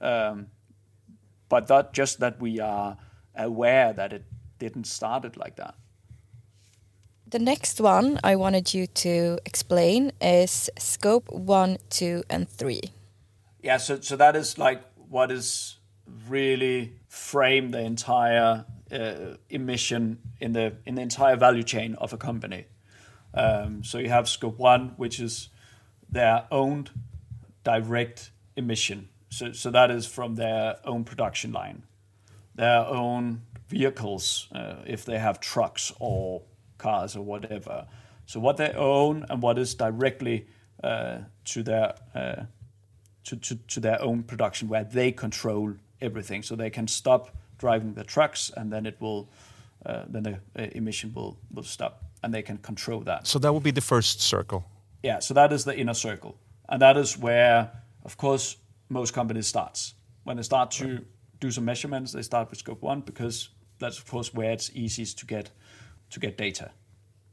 Um, 0.00 0.48
but 1.48 1.68
that 1.68 1.94
just 1.94 2.20
that 2.20 2.38
we 2.38 2.60
are 2.60 2.98
aware 3.34 3.94
that 3.94 4.12
it 4.12 4.24
didn't 4.58 4.86
start 4.86 5.24
it 5.24 5.36
like 5.36 5.56
that. 5.56 5.74
The 7.30 7.38
next 7.38 7.78
one 7.78 8.18
I 8.24 8.36
wanted 8.36 8.72
you 8.72 8.86
to 8.86 9.38
explain 9.44 10.12
is 10.18 10.70
scope 10.78 11.30
one, 11.30 11.76
two, 11.90 12.22
and 12.30 12.48
three. 12.48 12.80
Yeah, 13.62 13.76
so 13.76 14.00
so 14.00 14.16
that 14.16 14.34
is 14.34 14.56
like 14.56 14.82
what 15.10 15.30
is 15.30 15.76
really 16.26 16.94
frame 17.08 17.70
the 17.70 17.80
entire 17.80 18.64
uh, 18.90 19.36
emission 19.50 20.20
in 20.40 20.54
the 20.54 20.76
in 20.86 20.94
the 20.94 21.02
entire 21.02 21.36
value 21.36 21.62
chain 21.62 21.96
of 21.96 22.14
a 22.14 22.16
company. 22.16 22.64
Um, 23.34 23.84
so 23.84 23.98
you 23.98 24.08
have 24.08 24.26
scope 24.26 24.58
one, 24.58 24.94
which 24.96 25.20
is 25.20 25.50
their 26.08 26.46
owned 26.50 26.90
direct 27.62 28.30
emission. 28.56 29.10
So 29.28 29.52
so 29.52 29.70
that 29.70 29.90
is 29.90 30.06
from 30.06 30.36
their 30.36 30.78
own 30.82 31.04
production 31.04 31.52
line, 31.52 31.82
their 32.54 32.86
own 32.86 33.42
vehicles, 33.68 34.48
uh, 34.52 34.76
if 34.86 35.04
they 35.04 35.18
have 35.18 35.40
trucks 35.40 35.92
or 36.00 36.40
cars 36.78 37.16
or 37.16 37.22
whatever. 37.22 37.86
So 38.26 38.40
what 38.40 38.56
they 38.56 38.72
own 38.72 39.26
and 39.28 39.42
what 39.42 39.58
is 39.58 39.74
directly 39.74 40.46
uh, 40.82 41.18
to 41.46 41.62
their 41.62 41.94
uh, 42.14 42.44
to, 43.24 43.36
to, 43.36 43.56
to 43.56 43.80
their 43.80 44.00
own 44.00 44.22
production, 44.22 44.68
where 44.68 44.84
they 44.84 45.12
control 45.12 45.74
everything, 46.00 46.42
so 46.42 46.56
they 46.56 46.70
can 46.70 46.88
stop 46.88 47.36
driving 47.58 47.94
the 47.94 48.04
trucks, 48.04 48.50
and 48.56 48.72
then 48.72 48.86
it 48.86 48.96
will 49.00 49.28
uh, 49.84 50.04
then 50.08 50.22
the 50.22 50.34
uh, 50.56 50.66
emission 50.72 51.12
will 51.14 51.36
will 51.52 51.62
stop, 51.62 52.04
and 52.22 52.32
they 52.32 52.42
can 52.42 52.58
control 52.58 53.00
that. 53.00 53.26
So 53.26 53.38
that 53.38 53.52
would 53.52 53.62
be 53.62 53.70
the 53.70 53.80
first 53.80 54.20
circle. 54.20 54.64
Yeah, 55.02 55.20
so 55.20 55.34
that 55.34 55.52
is 55.52 55.64
the 55.64 55.76
inner 55.76 55.94
circle, 55.94 56.36
and 56.68 56.80
that 56.82 56.96
is 56.96 57.18
where, 57.18 57.70
of 58.04 58.16
course, 58.16 58.56
most 58.88 59.14
companies 59.14 59.46
starts 59.46 59.94
when 60.24 60.36
they 60.36 60.42
start 60.42 60.70
to 60.70 60.86
right. 60.86 61.04
do 61.40 61.50
some 61.50 61.64
measurements. 61.64 62.12
They 62.12 62.22
start 62.22 62.50
with 62.50 62.58
scope 62.58 62.82
one 62.82 63.00
because 63.00 63.50
that's 63.78 63.98
of 63.98 64.06
course 64.06 64.34
where 64.34 64.52
it's 64.52 64.70
easiest 64.74 65.18
to 65.18 65.26
get 65.26 65.50
to 66.10 66.20
get 66.20 66.36
data. 66.36 66.70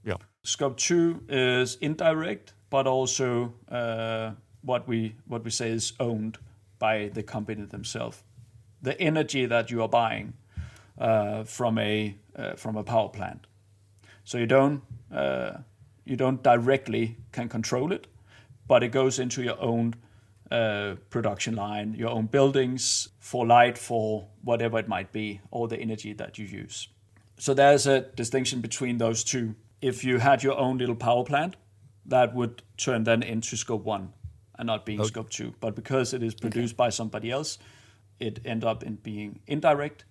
Yeah. 0.03 0.17
Scope 0.43 0.77
two 0.77 1.23
is 1.27 1.77
indirect, 1.81 2.53
but 2.69 2.87
also 2.87 3.53
uh, 3.69 4.31
what 4.61 4.87
we 4.87 5.15
what 5.27 5.43
we 5.43 5.51
say 5.51 5.69
is 5.69 5.93
owned 5.99 6.37
by 6.79 7.09
the 7.13 7.23
company 7.23 7.65
themselves. 7.65 8.23
The 8.81 8.99
energy 8.99 9.45
that 9.47 9.71
you 9.71 9.81
are 9.81 9.89
buying 9.89 10.33
uh, 10.97 11.43
from 11.43 11.77
a 11.79 12.15
uh, 12.35 12.53
from 12.55 12.75
a 12.75 12.83
power 12.83 13.09
plant, 13.09 13.47
so 14.23 14.37
you 14.37 14.45
don't 14.45 14.81
uh, 15.11 15.57
you 16.05 16.15
don't 16.15 16.43
directly 16.43 17.17
can 17.31 17.49
control 17.49 17.91
it, 17.91 18.07
but 18.67 18.83
it 18.83 18.89
goes 18.89 19.19
into 19.19 19.41
your 19.41 19.59
own 19.59 19.95
uh, 20.51 20.95
production 21.09 21.55
line, 21.55 21.95
your 21.95 22.09
own 22.09 22.27
buildings 22.27 23.09
for 23.19 23.45
light, 23.45 23.77
for 23.77 24.27
whatever 24.43 24.77
it 24.77 24.87
might 24.87 25.11
be, 25.11 25.41
all 25.49 25.67
the 25.67 25.77
energy 25.77 26.13
that 26.13 26.37
you 26.37 26.45
use. 26.45 26.87
So 27.37 27.53
there's 27.53 27.87
a 27.87 28.01
distinction 28.01 28.61
between 28.61 28.97
those 28.97 29.23
two. 29.23 29.55
If 29.81 30.03
you 30.03 30.19
had 30.19 30.43
your 30.43 30.57
own 30.57 30.77
little 30.77 30.95
power 30.95 31.23
plant, 31.23 31.55
that 32.05 32.33
would 32.33 32.61
turn 32.77 33.03
then 33.03 33.23
into 33.23 33.57
scope 33.57 33.83
one 33.83 34.13
and 34.57 34.67
not 34.67 34.85
being 34.85 34.99
okay. 35.01 35.07
scope 35.07 35.29
two. 35.29 35.53
But 35.59 35.75
because 35.75 36.13
it 36.13 36.23
is 36.23 36.33
produced 36.33 36.73
okay. 36.73 36.77
by 36.77 36.89
somebody 36.89 37.31
else, 37.31 37.57
it 38.19 38.39
end 38.45 38.63
up 38.63 38.83
in 38.83 38.95
being 38.95 39.39
indirect, 39.47 40.05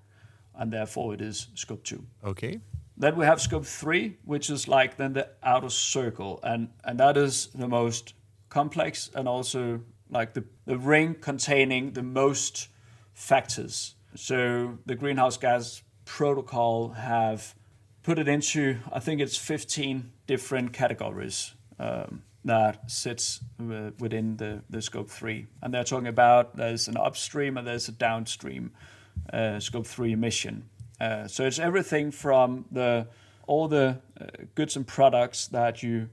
and 0.55 0.73
therefore 0.73 1.15
it 1.15 1.21
is 1.21 1.49
scope 1.55 1.83
two. 1.85 2.05
Okay. 2.25 2.61
Then 2.97 3.17
we 3.17 3.25
have 3.25 3.41
scope 3.41 3.65
three, 3.65 4.19
which 4.25 4.51
is 4.51 4.69
like 4.69 4.97
then 4.97 5.15
the 5.15 5.29
outer 5.43 5.71
circle, 5.71 6.41
and 6.43 6.69
and 6.85 7.01
that 7.01 7.17
is 7.17 7.47
the 7.55 7.69
most 7.69 8.15
complex 8.51 9.11
and 9.15 9.27
also 9.27 9.81
like 10.11 10.35
the, 10.35 10.45
the 10.65 10.79
ring 10.79 11.15
containing 11.15 11.93
the 11.93 12.03
most 12.03 12.69
factors. 13.13 13.97
So 14.15 14.79
the 14.87 14.95
greenhouse 14.95 15.37
gas 15.37 15.83
protocol 16.05 16.91
have 16.91 17.55
put 18.03 18.19
it 18.19 18.29
into 18.29 18.79
I 18.93 19.01
think 19.01 19.21
it's 19.21 19.37
15 19.37 20.13
different 20.27 20.73
categories 20.73 21.55
um, 21.79 22.23
that 22.45 22.91
sits 22.91 23.41
within 23.59 24.37
the, 24.37 24.63
the 24.69 24.83
scope 24.83 25.11
three, 25.11 25.47
and 25.63 25.73
they're 25.73 25.85
talking 25.85 26.09
about 26.09 26.57
there's 26.57 26.89
an 26.89 26.97
upstream 26.97 27.57
and 27.57 27.67
there's 27.67 27.89
a 27.89 27.93
downstream 27.93 28.73
uh, 29.33 29.59
scope 29.59 29.87
three 29.87 30.13
emission. 30.13 30.69
Uh, 31.01 31.27
so 31.27 31.45
it's 31.45 31.59
everything 31.59 32.11
from 32.11 32.67
the 32.71 33.07
all 33.47 33.69
the 33.69 33.99
uh, 34.21 34.25
goods 34.55 34.77
and 34.77 34.87
products 34.87 35.49
that 35.49 35.83
you 35.83 36.09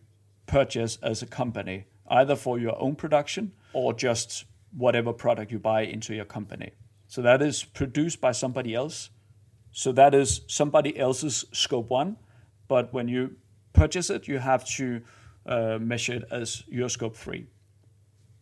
purchase 0.46 0.98
as 1.02 1.22
a 1.22 1.26
company, 1.26 1.86
either 2.08 2.36
for 2.36 2.60
your 2.60 2.82
own 2.82 2.96
production 2.96 3.52
or 3.74 3.94
just 3.94 4.46
whatever 4.76 5.14
product 5.14 5.52
you 5.52 5.60
buy 5.60 5.82
into 5.82 6.14
your 6.14 6.26
company. 6.26 6.72
So 7.08 7.22
that 7.22 7.42
is 7.42 7.64
produced 7.64 8.22
by 8.22 8.32
somebody 8.32 8.74
else. 8.74 9.10
So 9.72 9.92
that 9.94 10.14
is 10.14 10.42
somebody 10.48 10.98
else's 10.98 11.46
scope 11.52 11.90
one. 11.90 12.18
But 12.68 12.94
when 12.94 13.08
you 13.08 13.36
purchase 13.74 14.10
it, 14.10 14.28
you 14.28 14.40
have 14.40 14.66
to 14.78 15.02
uh, 15.46 15.78
measure 15.80 16.14
it 16.14 16.24
as 16.32 16.64
your 16.68 16.90
scope 16.90 17.16
three. 17.16 17.48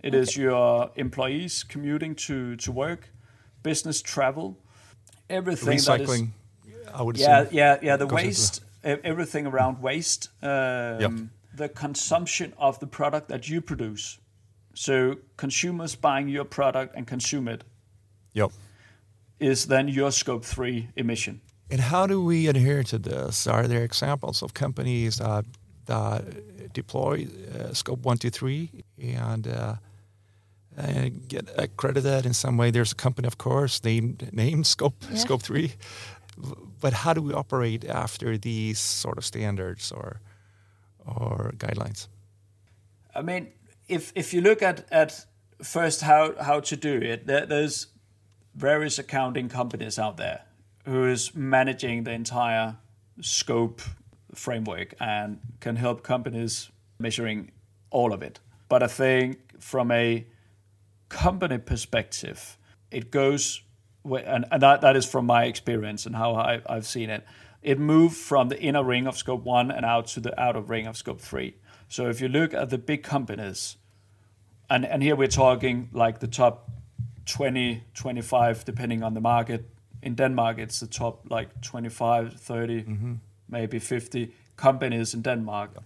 It 0.03 0.13
okay. 0.13 0.17
is 0.17 0.37
your 0.37 0.91
employees 0.95 1.63
commuting 1.63 2.15
to, 2.15 2.55
to 2.57 2.71
work, 2.71 3.09
business 3.63 4.01
travel, 4.01 4.57
everything. 5.29 5.77
Recycling, 5.77 6.29
I 6.93 7.01
would 7.01 7.17
yeah, 7.17 7.45
say. 7.45 7.49
Yeah, 7.51 7.73
yeah, 7.73 7.79
yeah. 7.81 7.97
the 7.97 8.07
waste, 8.07 8.63
everything 8.83 9.45
around 9.45 9.81
waste, 9.81 10.29
um, 10.41 11.01
yep. 11.01 11.11
the 11.53 11.69
consumption 11.69 12.53
of 12.57 12.79
the 12.79 12.87
product 12.87 13.27
that 13.27 13.49
you 13.49 13.61
produce. 13.61 14.19
So 14.73 15.17
consumers 15.35 15.95
buying 15.95 16.29
your 16.29 16.45
product 16.45 16.95
and 16.95 17.05
consume 17.05 17.47
it. 17.49 17.63
Yep. 18.33 18.51
Is 19.39 19.65
then 19.67 19.87
your 19.87 20.11
scope 20.11 20.43
three 20.45 20.89
emission. 20.95 21.41
And 21.71 21.81
how 21.81 22.07
do 22.07 22.23
we 22.23 22.47
adhere 22.47 22.83
to 22.83 22.97
this? 22.97 23.47
Are 23.47 23.67
there 23.67 23.83
examples 23.83 24.41
of 24.41 24.53
companies 24.53 25.17
that 25.17 25.45
that 25.85 26.73
deploy 26.73 27.27
uh, 27.55 27.73
scope 27.73 28.05
one, 28.05 28.17
two, 28.17 28.29
three, 28.29 28.69
and 28.97 29.47
uh, 29.47 29.75
and 30.75 31.27
get 31.27 31.49
accredited 31.57 32.25
in 32.25 32.33
some 32.33 32.57
way? 32.57 32.71
There's 32.71 32.91
a 32.91 32.95
company, 32.95 33.27
of 33.27 33.37
course, 33.37 33.83
named 33.83 34.29
named 34.31 34.65
scope 34.65 34.95
yeah. 35.09 35.17
scope 35.17 35.43
three, 35.43 35.73
but 36.81 36.93
how 36.93 37.13
do 37.13 37.21
we 37.21 37.33
operate 37.33 37.85
after 37.85 38.37
these 38.37 38.79
sort 38.79 39.17
of 39.17 39.25
standards 39.25 39.91
or 39.91 40.21
or 41.05 41.53
guidelines? 41.57 42.07
I 43.15 43.21
mean, 43.21 43.47
if 43.87 44.11
if 44.15 44.33
you 44.33 44.41
look 44.41 44.61
at 44.61 44.85
at 44.91 45.25
first 45.63 46.01
how 46.01 46.33
how 46.41 46.61
to 46.61 46.75
do 46.75 46.93
it, 46.93 47.27
there, 47.27 47.45
there's 47.45 47.87
various 48.55 48.99
accounting 48.99 49.49
companies 49.49 49.97
out 49.99 50.17
there 50.17 50.41
who 50.85 51.05
is 51.05 51.35
managing 51.35 52.03
the 52.03 52.11
entire 52.11 52.77
scope 53.21 53.81
framework 54.33 54.93
and 54.99 55.39
can 55.59 55.75
help 55.75 56.03
companies 56.03 56.69
measuring 56.99 57.51
all 57.89 58.13
of 58.13 58.21
it. 58.21 58.39
But 58.67 58.83
I 58.83 58.87
think 58.87 59.61
from 59.61 59.91
a 59.91 60.25
company 61.09 61.57
perspective, 61.57 62.57
it 62.91 63.11
goes, 63.11 63.61
and, 64.05 64.45
and 64.51 64.61
that, 64.61 64.81
that 64.81 64.95
is 64.95 65.05
from 65.05 65.25
my 65.25 65.45
experience 65.45 66.05
and 66.05 66.15
how 66.15 66.35
I, 66.35 66.61
I've 66.67 66.85
seen 66.85 67.09
it. 67.09 67.25
It 67.61 67.79
moved 67.79 68.15
from 68.15 68.49
the 68.49 68.59
inner 68.59 68.83
ring 68.83 69.05
of 69.07 69.17
scope 69.17 69.43
one 69.43 69.69
and 69.69 69.85
out 69.85 70.07
to 70.07 70.19
the 70.19 70.39
outer 70.39 70.61
ring 70.61 70.87
of 70.87 70.95
scope 70.95 71.19
three. 71.19 71.55
So 71.87 72.07
if 72.07 72.21
you 72.21 72.27
look 72.27 72.53
at 72.53 72.69
the 72.69 72.77
big 72.77 73.03
companies, 73.03 73.77
and, 74.69 74.85
and 74.85 75.03
here 75.03 75.15
we're 75.15 75.27
talking 75.27 75.89
like 75.91 76.19
the 76.19 76.27
top 76.27 76.69
20, 77.29 77.83
25, 77.93 78.65
depending 78.65 79.03
on 79.03 79.13
the 79.13 79.21
market. 79.21 79.65
In 80.01 80.15
Denmark, 80.15 80.57
it's 80.57 80.79
the 80.79 80.87
top 80.87 81.29
like 81.29 81.61
25, 81.61 82.33
30, 82.33 82.83
mm-hmm. 82.83 83.13
maybe 83.47 83.79
50 83.79 84.33
companies 84.55 85.13
in 85.13 85.21
Denmark. 85.21 85.71
Yeah. 85.73 85.81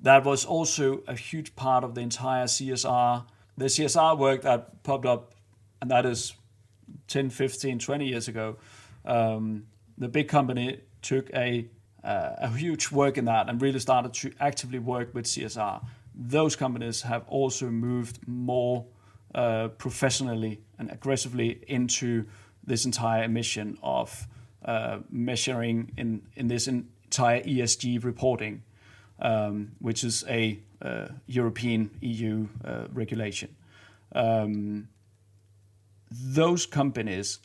That 0.00 0.24
was 0.24 0.44
also 0.44 1.02
a 1.06 1.14
huge 1.14 1.54
part 1.54 1.84
of 1.84 1.94
the 1.94 2.00
entire 2.00 2.46
CSR. 2.46 3.24
The 3.56 3.66
CSR 3.66 4.18
work 4.18 4.42
that 4.42 4.82
popped 4.82 5.06
up, 5.06 5.34
and 5.80 5.90
that 5.90 6.04
is 6.04 6.34
10, 7.08 7.30
15, 7.30 7.78
20 7.78 8.06
years 8.06 8.28
ago. 8.28 8.56
Um, 9.04 9.66
the 9.98 10.08
big 10.08 10.28
company 10.28 10.80
took 11.02 11.30
a 11.34 11.68
uh, 12.04 12.34
a 12.38 12.48
huge 12.48 12.90
work 12.90 13.16
in 13.16 13.26
that 13.26 13.48
and 13.48 13.62
really 13.62 13.78
started 13.78 14.12
to 14.12 14.32
actively 14.40 14.80
work 14.80 15.14
with 15.14 15.24
CSR. 15.24 15.84
Those 16.16 16.56
companies 16.56 17.02
have 17.02 17.22
also 17.28 17.70
moved 17.70 18.18
more 18.26 18.86
uh, 19.34 19.68
professionally 19.68 20.60
and 20.82 20.90
aggressively 20.90 21.60
into 21.68 22.26
this 22.64 22.84
entire 22.84 23.28
mission 23.28 23.78
of 23.82 24.26
uh, 24.64 24.98
measuring 25.10 25.92
in, 25.96 26.22
in 26.34 26.48
this 26.48 26.66
entire 26.66 27.40
ESG 27.42 28.02
reporting, 28.04 28.62
um, 29.20 29.72
which 29.78 30.02
is 30.02 30.24
a 30.28 30.58
uh, 30.80 31.06
European 31.26 31.90
EU 32.00 32.48
uh, 32.64 32.86
regulation. 32.92 33.54
Um, 34.12 34.88
those 36.10 36.66
companies 36.66 37.38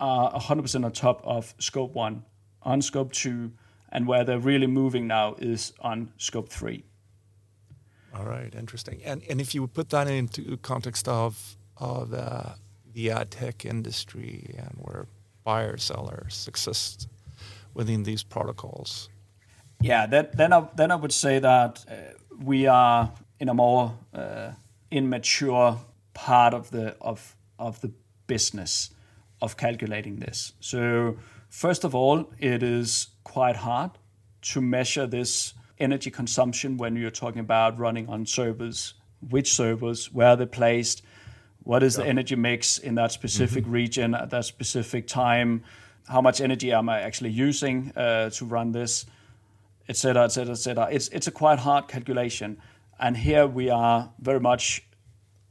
are 0.00 0.32
100% 0.32 0.84
on 0.84 0.92
top 0.92 1.20
of 1.24 1.54
scope 1.58 1.94
one. 1.94 2.24
On 2.62 2.80
scope 2.80 3.12
two, 3.12 3.50
and 3.90 4.06
where 4.06 4.24
they're 4.24 4.38
really 4.38 4.68
moving 4.68 5.08
now 5.08 5.34
is 5.38 5.72
on 5.80 6.12
scope 6.16 6.48
three. 6.48 6.84
All 8.14 8.24
right, 8.24 8.54
interesting. 8.54 9.00
And 9.04 9.22
and 9.28 9.40
if 9.40 9.52
you 9.54 9.66
put 9.66 9.88
that 9.88 10.06
into 10.06 10.56
context 10.58 11.08
of 11.08 11.56
of 11.76 12.12
uh, 12.12 12.54
the 12.92 13.10
ad 13.10 13.30
tech 13.30 13.64
industry 13.64 14.54
and 14.58 14.74
where 14.78 15.06
buyers 15.44 15.84
sellers 15.84 16.46
exist 16.48 17.08
within 17.74 18.02
these 18.02 18.22
protocols? 18.22 19.08
Yeah, 19.80 20.06
then 20.06 20.28
then 20.34 20.52
I, 20.52 20.68
then 20.76 20.90
I 20.90 20.96
would 20.96 21.12
say 21.12 21.40
that 21.40 21.84
uh, 21.88 21.94
we 22.44 22.66
are 22.66 23.12
in 23.40 23.48
a 23.48 23.54
more 23.54 23.92
uh, 24.14 24.52
immature 24.90 25.78
part 26.14 26.54
of 26.54 26.70
the 26.70 26.96
of 27.00 27.36
of 27.58 27.80
the 27.80 27.90
business 28.26 28.90
of 29.40 29.56
calculating 29.56 30.20
this. 30.20 30.52
So 30.60 31.16
first 31.48 31.84
of 31.84 31.94
all, 31.94 32.32
it 32.38 32.62
is 32.62 33.08
quite 33.24 33.56
hard 33.56 33.90
to 34.42 34.60
measure 34.60 35.06
this 35.06 35.54
energy 35.78 36.10
consumption 36.10 36.76
when 36.76 36.96
you're 36.96 37.10
talking 37.10 37.40
about 37.40 37.78
running 37.78 38.08
on 38.08 38.26
servers, 38.26 38.94
which 39.30 39.52
servers, 39.52 40.12
where 40.12 40.36
they're 40.36 40.46
placed, 40.46 41.02
what 41.64 41.82
is 41.82 41.96
yeah. 41.96 42.04
the 42.04 42.10
energy 42.10 42.36
mix 42.36 42.78
in 42.78 42.94
that 42.96 43.12
specific 43.12 43.64
mm-hmm. 43.64 43.72
region 43.72 44.14
at 44.14 44.30
that 44.30 44.44
specific 44.44 45.06
time, 45.06 45.62
how 46.08 46.20
much 46.20 46.40
energy 46.40 46.72
am 46.72 46.88
I 46.88 47.00
actually 47.00 47.30
using 47.30 47.92
uh, 47.96 48.30
to 48.30 48.44
run 48.44 48.72
this, 48.72 49.06
etc., 49.88 50.24
etc., 50.24 50.52
etc. 50.52 50.88
It's 50.90 51.08
it's 51.08 51.26
a 51.26 51.30
quite 51.30 51.58
hard 51.58 51.88
calculation, 51.88 52.58
and 52.98 53.16
here 53.16 53.46
we 53.46 53.70
are 53.70 54.10
very 54.20 54.40
much 54.40 54.84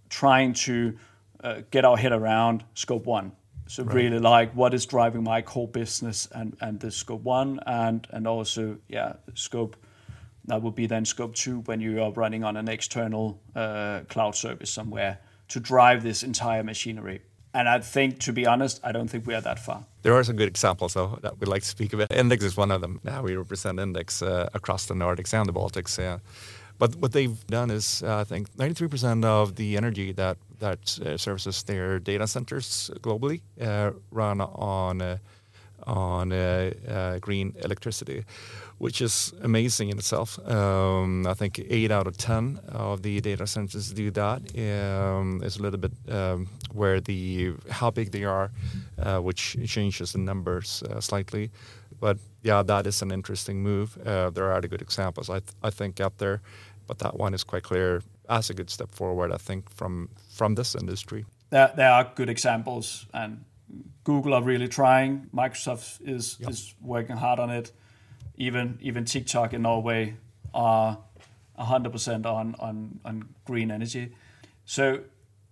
trying 0.09 0.53
to 0.53 0.97
uh, 1.43 1.61
get 1.71 1.85
our 1.85 1.97
head 1.97 2.11
around 2.11 2.63
scope 2.73 3.05
one. 3.05 3.31
So 3.67 3.83
right. 3.83 3.95
really 3.95 4.19
like 4.19 4.53
what 4.53 4.73
is 4.73 4.85
driving 4.85 5.23
my 5.23 5.41
core 5.41 5.67
business 5.67 6.27
and 6.33 6.57
and 6.59 6.79
the 6.79 6.91
scope 6.91 7.23
one 7.23 7.61
and 7.65 8.05
and 8.11 8.27
also 8.27 8.77
yeah 8.89 9.13
scope 9.33 9.77
that 10.45 10.61
would 10.61 10.75
be 10.75 10.87
then 10.87 11.05
scope 11.05 11.35
two 11.35 11.59
when 11.61 11.79
you 11.79 12.01
are 12.03 12.11
running 12.11 12.43
on 12.43 12.57
an 12.57 12.67
external 12.67 13.39
uh, 13.55 14.01
cloud 14.09 14.35
service 14.35 14.69
somewhere 14.69 15.19
to 15.51 15.59
drive 15.59 16.03
this 16.03 16.23
entire 16.23 16.63
machinery. 16.63 17.21
And 17.53 17.67
I 17.67 17.79
think, 17.79 18.19
to 18.19 18.31
be 18.31 18.45
honest, 18.47 18.79
I 18.83 18.91
don't 18.93 19.09
think 19.09 19.27
we 19.27 19.33
are 19.33 19.41
that 19.41 19.59
far. 19.59 19.83
There 20.03 20.13
are 20.13 20.23
some 20.23 20.37
good 20.37 20.47
examples 20.47 20.93
though 20.93 21.19
that 21.21 21.39
we'd 21.39 21.49
like 21.49 21.63
to 21.63 21.67
speak 21.67 21.93
about. 21.93 22.11
Index 22.11 22.43
is 22.43 22.55
one 22.55 22.71
of 22.71 22.81
them. 22.81 22.99
Now 23.03 23.21
we 23.23 23.35
represent 23.35 23.79
Index 23.79 24.21
uh, 24.21 24.49
across 24.53 24.85
the 24.85 24.93
Nordics 24.93 25.33
and 25.33 25.47
the 25.47 25.53
Baltics. 25.53 25.97
Yeah. 25.97 26.19
But 26.79 26.95
what 26.95 27.11
they've 27.11 27.45
done 27.47 27.69
is, 27.69 28.01
uh, 28.03 28.21
I 28.21 28.23
think, 28.23 28.49
93% 28.57 29.25
of 29.25 29.55
the 29.55 29.77
energy 29.77 30.13
that 30.13 30.37
that 30.59 30.99
uh, 30.99 31.17
services 31.17 31.63
their 31.63 31.99
data 31.99 32.27
centers 32.27 32.89
globally 33.01 33.41
uh, 33.59 33.91
run 34.11 34.41
on 34.41 35.01
uh, 35.01 35.17
on 35.85 36.31
uh, 36.31 37.17
green 37.19 37.53
electricity, 37.63 38.23
which 38.81 38.99
is 38.99 39.31
amazing 39.43 39.89
in 39.89 39.97
itself. 39.99 40.39
Um, 40.49 41.27
I 41.27 41.35
think 41.35 41.59
eight 41.69 41.91
out 41.91 42.07
of 42.07 42.17
ten 42.17 42.59
of 42.67 43.03
the 43.03 43.21
data 43.21 43.45
centers 43.45 43.93
do 43.93 44.09
that. 44.11 44.41
Um, 44.57 45.39
it's 45.43 45.57
a 45.57 45.61
little 45.61 45.79
bit 45.79 45.91
um, 46.09 46.47
where 46.73 46.99
the 46.99 47.53
how 47.69 47.91
big 47.91 48.11
they 48.11 48.23
are, 48.23 48.49
uh, 48.97 49.19
which 49.19 49.55
changes 49.67 50.13
the 50.13 50.17
numbers 50.17 50.81
uh, 50.83 50.99
slightly. 50.99 51.51
But 51.99 52.17
yeah, 52.41 52.63
that 52.63 52.87
is 52.87 53.03
an 53.03 53.11
interesting 53.11 53.61
move. 53.61 53.99
Uh, 54.03 54.31
there 54.31 54.45
are 54.45 54.53
other 54.53 54.67
good 54.67 54.81
examples 54.81 55.29
I, 55.29 55.39
th- 55.41 55.53
I 55.61 55.69
think 55.69 55.99
out 55.99 56.17
there, 56.17 56.41
but 56.87 56.97
that 56.99 57.19
one 57.19 57.35
is 57.35 57.43
quite 57.43 57.61
clear 57.61 58.01
as 58.29 58.49
a 58.49 58.55
good 58.55 58.71
step 58.71 58.91
forward. 58.91 59.31
I 59.31 59.37
think 59.37 59.69
from 59.69 60.09
from 60.37 60.55
this 60.55 60.73
industry. 60.75 61.25
There, 61.51 61.71
there 61.75 61.91
are 61.91 62.11
good 62.15 62.29
examples, 62.29 63.05
and 63.13 63.45
Google 64.03 64.33
are 64.33 64.41
really 64.41 64.67
trying. 64.67 65.29
Microsoft 65.31 65.99
is 66.01 66.37
yep. 66.39 66.49
is 66.49 66.73
working 66.81 67.17
hard 67.17 67.39
on 67.39 67.51
it. 67.51 67.71
Even 68.35 68.77
even 68.81 69.05
TikTok 69.05 69.53
in 69.53 69.61
Norway 69.63 70.15
are 70.53 70.97
100% 71.59 72.25
on 72.25 72.55
on 72.59 72.99
on 73.05 73.29
green 73.45 73.71
energy. 73.71 74.13
So 74.65 75.01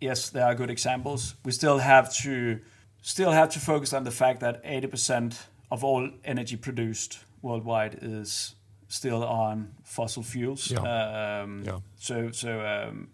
yes, 0.02 0.30
there 0.30 0.46
are 0.46 0.56
good 0.56 0.70
examples. 0.70 1.36
We 1.44 1.52
still 1.52 1.80
have 1.80 2.14
to 2.24 2.60
still 3.02 3.32
have 3.32 3.50
to 3.50 3.60
focus 3.60 3.94
on 3.94 4.04
the 4.04 4.12
fact 4.12 4.40
that 4.42 4.64
80% 4.64 5.42
of 5.72 5.84
all 5.84 6.10
energy 6.26 6.58
produced 6.58 7.20
worldwide 7.42 8.00
is 8.02 8.56
still 8.88 9.24
on 9.24 9.76
fossil 9.84 10.24
fuels. 10.24 10.72
Yeah. 10.72 11.42
Um, 11.42 11.64
yeah. 11.66 11.80
So 11.98 12.32
so 12.32 12.62
um, 12.66 13.10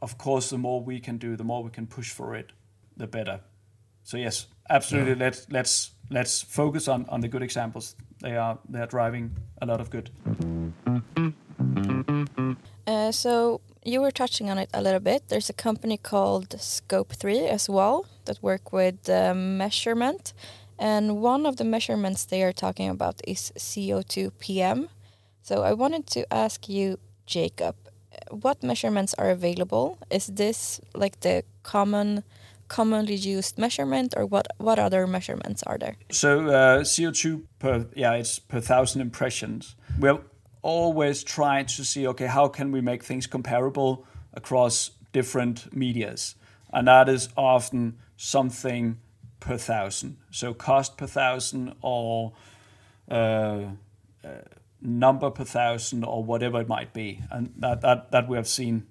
of 0.00 0.18
course, 0.18 0.50
the 0.50 0.58
more 0.58 0.80
we 0.80 1.00
can 1.00 1.18
do, 1.18 1.36
the 1.36 1.44
more 1.44 1.62
we 1.62 1.70
can 1.70 1.86
push 1.86 2.10
for 2.10 2.34
it, 2.34 2.52
the 2.96 3.06
better. 3.06 3.40
So 4.08 4.16
yes, 4.16 4.46
absolutely. 4.70 5.12
Yeah. 5.12 5.24
Let's 5.24 5.46
let's 5.50 5.90
let's 6.10 6.42
focus 6.42 6.88
on 6.88 7.04
on 7.08 7.20
the 7.20 7.28
good 7.28 7.42
examples. 7.42 7.94
They 8.22 8.36
are 8.36 8.58
they 8.72 8.80
are 8.80 8.86
driving 8.86 9.36
a 9.60 9.66
lot 9.66 9.80
of 9.80 9.90
good. 9.90 10.10
Uh, 12.86 13.12
so 13.12 13.60
you 13.84 14.00
were 14.00 14.10
touching 14.10 14.50
on 14.50 14.58
it 14.58 14.70
a 14.72 14.80
little 14.80 15.00
bit. 15.00 15.28
There's 15.28 15.50
a 15.50 15.52
company 15.52 15.98
called 15.98 16.58
Scope 16.58 17.12
Three 17.12 17.48
as 17.48 17.68
well 17.68 18.06
that 18.24 18.42
work 18.42 18.72
with 18.72 19.10
uh, 19.10 19.34
measurement, 19.34 20.32
and 20.78 21.20
one 21.22 21.44
of 21.44 21.56
the 21.56 21.64
measurements 21.64 22.24
they 22.24 22.42
are 22.42 22.54
talking 22.54 22.88
about 22.88 23.20
is 23.26 23.52
CO2 23.58 24.30
PM. 24.38 24.88
So 25.42 25.62
I 25.62 25.74
wanted 25.74 26.06
to 26.06 26.24
ask 26.32 26.66
you, 26.66 26.98
Jakob, 27.26 27.74
what 28.30 28.62
measurements 28.62 29.14
are 29.18 29.28
available? 29.28 29.98
Is 30.10 30.28
this 30.28 30.80
like 30.94 31.20
the 31.20 31.42
common 31.62 32.24
commonly 32.68 33.14
used 33.14 33.58
measurement, 33.58 34.14
or 34.16 34.26
what 34.26 34.46
what 34.58 34.78
other 34.78 35.06
measurements 35.06 35.62
are 35.64 35.78
there? 35.78 35.96
So 36.10 36.46
uh, 36.46 36.80
CO2 36.80 37.42
per 37.58 37.86
yeah, 37.94 38.12
it's 38.14 38.38
per 38.38 38.60
thousand 38.60 39.00
impressions. 39.00 39.74
We're 39.98 40.20
always 40.62 41.24
trying 41.24 41.66
to 41.66 41.84
see 41.84 42.06
okay, 42.06 42.26
how 42.26 42.48
can 42.48 42.72
we 42.72 42.80
make 42.80 43.02
things 43.02 43.26
comparable 43.26 44.06
across 44.34 44.90
different 45.12 45.74
medias, 45.74 46.36
and 46.72 46.86
that 46.88 47.08
is 47.08 47.28
often 47.36 47.98
something 48.16 48.98
per 49.40 49.56
thousand. 49.56 50.16
So 50.30 50.54
cost 50.54 50.96
per 50.96 51.06
thousand 51.06 51.74
or 51.80 52.32
uh, 53.10 53.14
uh, 54.24 54.28
number 54.80 55.30
per 55.30 55.44
thousand 55.44 56.04
or 56.04 56.22
whatever 56.22 56.60
it 56.60 56.68
might 56.68 56.92
be, 56.92 57.22
and 57.30 57.52
that 57.58 57.80
that 57.80 58.10
that 58.12 58.28
we 58.28 58.36
have 58.36 58.48
seen. 58.48 58.86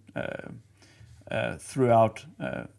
Uh, 1.30 1.36
uh, 1.36 1.58
throughout 1.58 2.26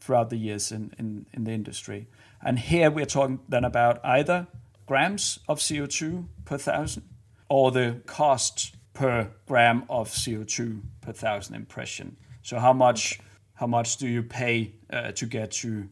throughout 0.00 0.30
the 0.30 0.36
years 0.36 0.72
in, 0.72 1.26
the 1.32 1.52
industry. 1.52 2.06
And 2.42 2.58
here 2.58 2.90
we're 2.90 3.06
talking 3.06 3.40
then 3.48 3.64
about 3.64 4.04
either 4.04 4.46
grams 4.86 5.38
of 5.48 5.58
CO2 5.58 6.26
per 6.44 6.58
thousand 6.58 7.04
or 7.48 7.70
the 7.70 8.00
cost 8.06 8.76
per 8.94 9.30
gram 9.46 9.84
of 9.88 10.08
CO2 10.08 10.80
per 11.00 11.12
thousand 11.12 11.54
impression. 11.54 12.16
So 12.42 12.58
how 12.58 12.72
much 12.72 13.20
how 13.54 13.66
much 13.66 13.96
do 13.96 14.06
you 14.08 14.22
pay 14.22 14.72
uh, 14.90 15.12
to 15.12 15.26
get 15.26 15.50
to 15.62 15.88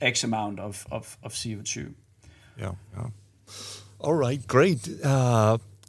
X 0.00 0.24
amount 0.24 0.60
of, 0.60 0.86
of, 0.90 1.18
of 1.22 1.32
CO2? 1.34 1.94
Yeah. 2.58 2.72
All 3.98 4.14
right, 4.14 4.46
great. 4.46 4.88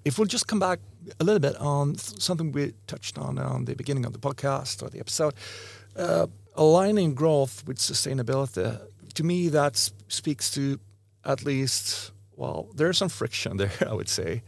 If 0.04 0.18
we'll 0.18 0.28
just 0.28 0.48
come 0.48 0.60
back 0.60 0.80
a 1.20 1.24
little 1.24 1.40
bit 1.40 1.56
on 1.58 1.96
something 1.96 2.52
we 2.52 2.74
touched 2.88 3.18
on 3.18 3.38
on 3.38 3.66
the 3.66 3.76
beginning 3.76 4.06
of 4.06 4.14
the 4.14 4.20
podcast 4.20 4.84
or 4.84 4.90
the 4.90 5.00
episode. 5.00 5.34
Uh, 5.96 6.28
aligning 6.56 7.14
growth 7.14 7.64
with 7.66 7.78
sustainability, 7.78 8.80
to 9.14 9.24
me, 9.24 9.50
that 9.50 9.92
speaks 10.08 10.50
to 10.52 10.80
at 11.26 11.44
least, 11.44 12.12
well, 12.36 12.70
there's 12.76 12.98
some 12.98 13.10
friction 13.10 13.58
there, 13.62 13.72
I 13.88 13.94
would 13.94 14.10
say. 14.10 14.44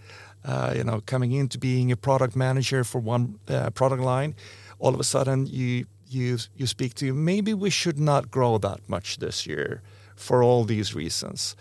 Uh, 0.46 0.74
you 0.76 0.84
know, 0.84 1.02
coming 1.06 1.32
into 1.32 1.58
being 1.58 1.92
a 1.92 1.96
product 1.96 2.36
manager 2.36 2.84
for 2.84 3.00
one 3.00 3.40
uh, 3.48 3.70
product 3.70 4.02
line, 4.02 4.36
all 4.80 4.94
of 4.94 5.00
a 5.00 5.04
sudden 5.04 5.48
you 5.48 5.86
you 6.10 6.38
you 6.56 6.68
speak 6.68 6.94
to 6.94 7.14
maybe 7.14 7.54
we 7.54 7.70
should 7.70 7.98
not 7.98 8.30
grow 8.30 8.58
that 8.58 8.88
much 8.88 9.18
this 9.18 9.48
year 9.48 9.82
for 10.16 10.44
all 10.44 10.66
these 10.66 10.94
reasons. 10.94 11.56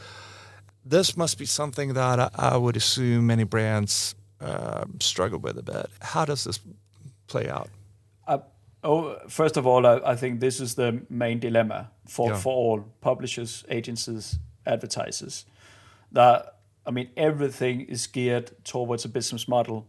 This 0.85 1.17
must 1.17 1.39
be 1.39 1.47
something 1.47 1.95
that 1.95 2.19
I, 2.19 2.31
I 2.35 2.57
would 2.57 2.77
assume 2.77 3.29
many 3.29 3.45
brands 3.45 4.17
uh, 4.43 4.85
struggle 5.01 5.39
with 5.39 5.59
a 5.59 5.63
bit. 5.63 5.87
How 6.01 6.25
does 6.25 6.45
this 6.45 6.61
play 7.27 7.49
out? 7.49 7.69
Uh, 8.27 8.39
oh, 8.83 9.17
first 9.29 9.57
of 9.57 9.67
all, 9.67 9.87
I, 9.87 10.01
I, 10.05 10.17
think 10.17 10.41
this 10.41 10.61
is 10.61 10.75
the 10.75 11.03
main 11.09 11.39
dilemma 11.39 11.91
for, 12.07 12.31
yeah. 12.31 12.37
for 12.37 12.53
all 12.53 12.85
publishers, 13.01 13.65
agencies, 13.69 14.39
advertisers. 14.67 15.47
That 16.13 16.59
I 16.87 16.91
mean, 16.91 17.11
everything 17.17 17.83
is 17.83 18.07
geared 18.07 18.51
towards 18.65 19.05
a 19.05 19.09
business 19.09 19.47
model 19.47 19.87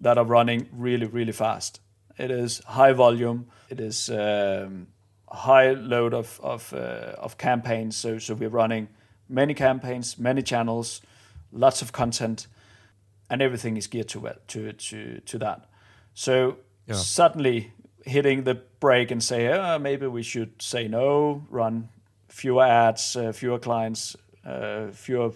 that 0.00 0.18
are 0.18 0.24
running 0.24 0.68
really, 0.72 1.06
really 1.06 1.32
fast. 1.32 1.80
It 2.18 2.30
is 2.30 2.58
high 2.66 2.92
volume. 2.92 3.46
It 3.70 3.80
is 3.80 4.10
um, 4.10 4.88
high 5.28 5.72
load 5.72 6.12
of 6.12 6.40
of, 6.42 6.72
uh, 6.74 7.14
of 7.18 7.38
campaigns. 7.38 7.96
So 7.96 8.18
so 8.18 8.34
we're 8.34 8.48
running 8.48 8.88
many 9.28 9.54
campaigns, 9.54 10.18
many 10.18 10.42
channels, 10.42 11.00
lots 11.52 11.82
of 11.82 11.92
content 11.92 12.48
and 13.32 13.40
everything 13.40 13.78
is 13.78 13.86
geared 13.86 14.08
to 14.08 14.20
to 14.46 14.72
to 14.72 15.20
to 15.20 15.38
that. 15.38 15.64
So 16.14 16.58
yeah. 16.86 16.96
suddenly 16.96 17.72
hitting 18.04 18.44
the 18.44 18.54
brake 18.78 19.10
and 19.10 19.22
say, 19.22 19.48
oh, 19.48 19.78
maybe 19.78 20.06
we 20.06 20.22
should 20.22 20.60
say 20.60 20.86
no, 20.86 21.42
run 21.48 21.88
fewer 22.28 22.64
ads, 22.64 23.16
uh, 23.16 23.32
fewer 23.32 23.58
clients, 23.58 24.16
uh, 24.44 24.88
fewer 24.92 25.32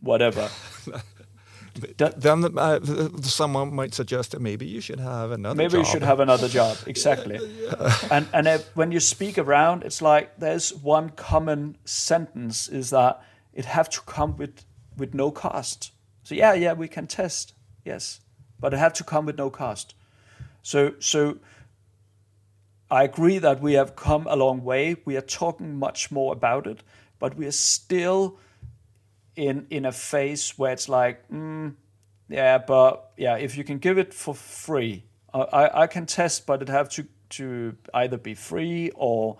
whatever. 0.00 0.50
then 1.96 2.58
uh, 2.58 2.80
someone 3.22 3.74
might 3.74 3.94
suggest 3.94 4.32
that 4.32 4.40
maybe 4.40 4.66
you 4.66 4.82
should 4.82 5.00
have 5.00 5.30
another. 5.30 5.56
Maybe 5.56 5.72
job. 5.72 5.78
you 5.78 5.84
should 5.86 6.02
have 6.02 6.20
another 6.20 6.48
job. 6.48 6.76
Exactly. 6.86 7.38
And 8.10 8.28
and 8.34 8.46
if, 8.46 8.76
when 8.76 8.92
you 8.92 9.00
speak 9.00 9.38
around, 9.38 9.84
it's 9.84 10.02
like 10.02 10.38
there's 10.38 10.74
one 10.74 11.08
common 11.10 11.78
sentence 11.86 12.68
is 12.68 12.90
that 12.90 13.22
it 13.54 13.64
have 13.64 13.88
to 13.88 14.00
come 14.02 14.36
with 14.36 14.66
with 14.98 15.14
no 15.14 15.30
cost. 15.30 15.93
So 16.24 16.34
yeah, 16.34 16.54
yeah, 16.54 16.72
we 16.72 16.88
can 16.88 17.06
test, 17.06 17.54
yes, 17.84 18.20
but 18.58 18.74
it 18.74 18.78
have 18.78 18.94
to 18.94 19.04
come 19.04 19.26
with 19.26 19.38
no 19.38 19.50
cost. 19.50 19.94
So 20.62 20.94
so. 20.98 21.38
I 22.90 23.04
agree 23.04 23.38
that 23.38 23.60
we 23.60 23.72
have 23.72 23.96
come 23.96 24.26
a 24.28 24.36
long 24.36 24.62
way. 24.62 24.96
We 25.04 25.16
are 25.16 25.22
talking 25.22 25.74
much 25.78 26.12
more 26.12 26.32
about 26.32 26.66
it, 26.66 26.82
but 27.18 27.34
we 27.36 27.46
are 27.46 27.50
still 27.50 28.38
in 29.36 29.66
in 29.70 29.84
a 29.84 29.90
phase 29.90 30.52
where 30.58 30.72
it's 30.72 30.88
like, 30.88 31.28
mm, 31.28 31.74
yeah, 32.28 32.58
but 32.58 33.10
yeah, 33.16 33.36
if 33.36 33.56
you 33.56 33.64
can 33.64 33.78
give 33.78 33.98
it 33.98 34.14
for 34.14 34.34
free, 34.34 35.04
I, 35.32 35.82
I 35.82 35.86
can 35.86 36.06
test, 36.06 36.46
but 36.46 36.62
it 36.62 36.68
have 36.68 36.88
to 36.90 37.06
to 37.30 37.76
either 37.94 38.18
be 38.18 38.34
free 38.34 38.90
or 38.94 39.38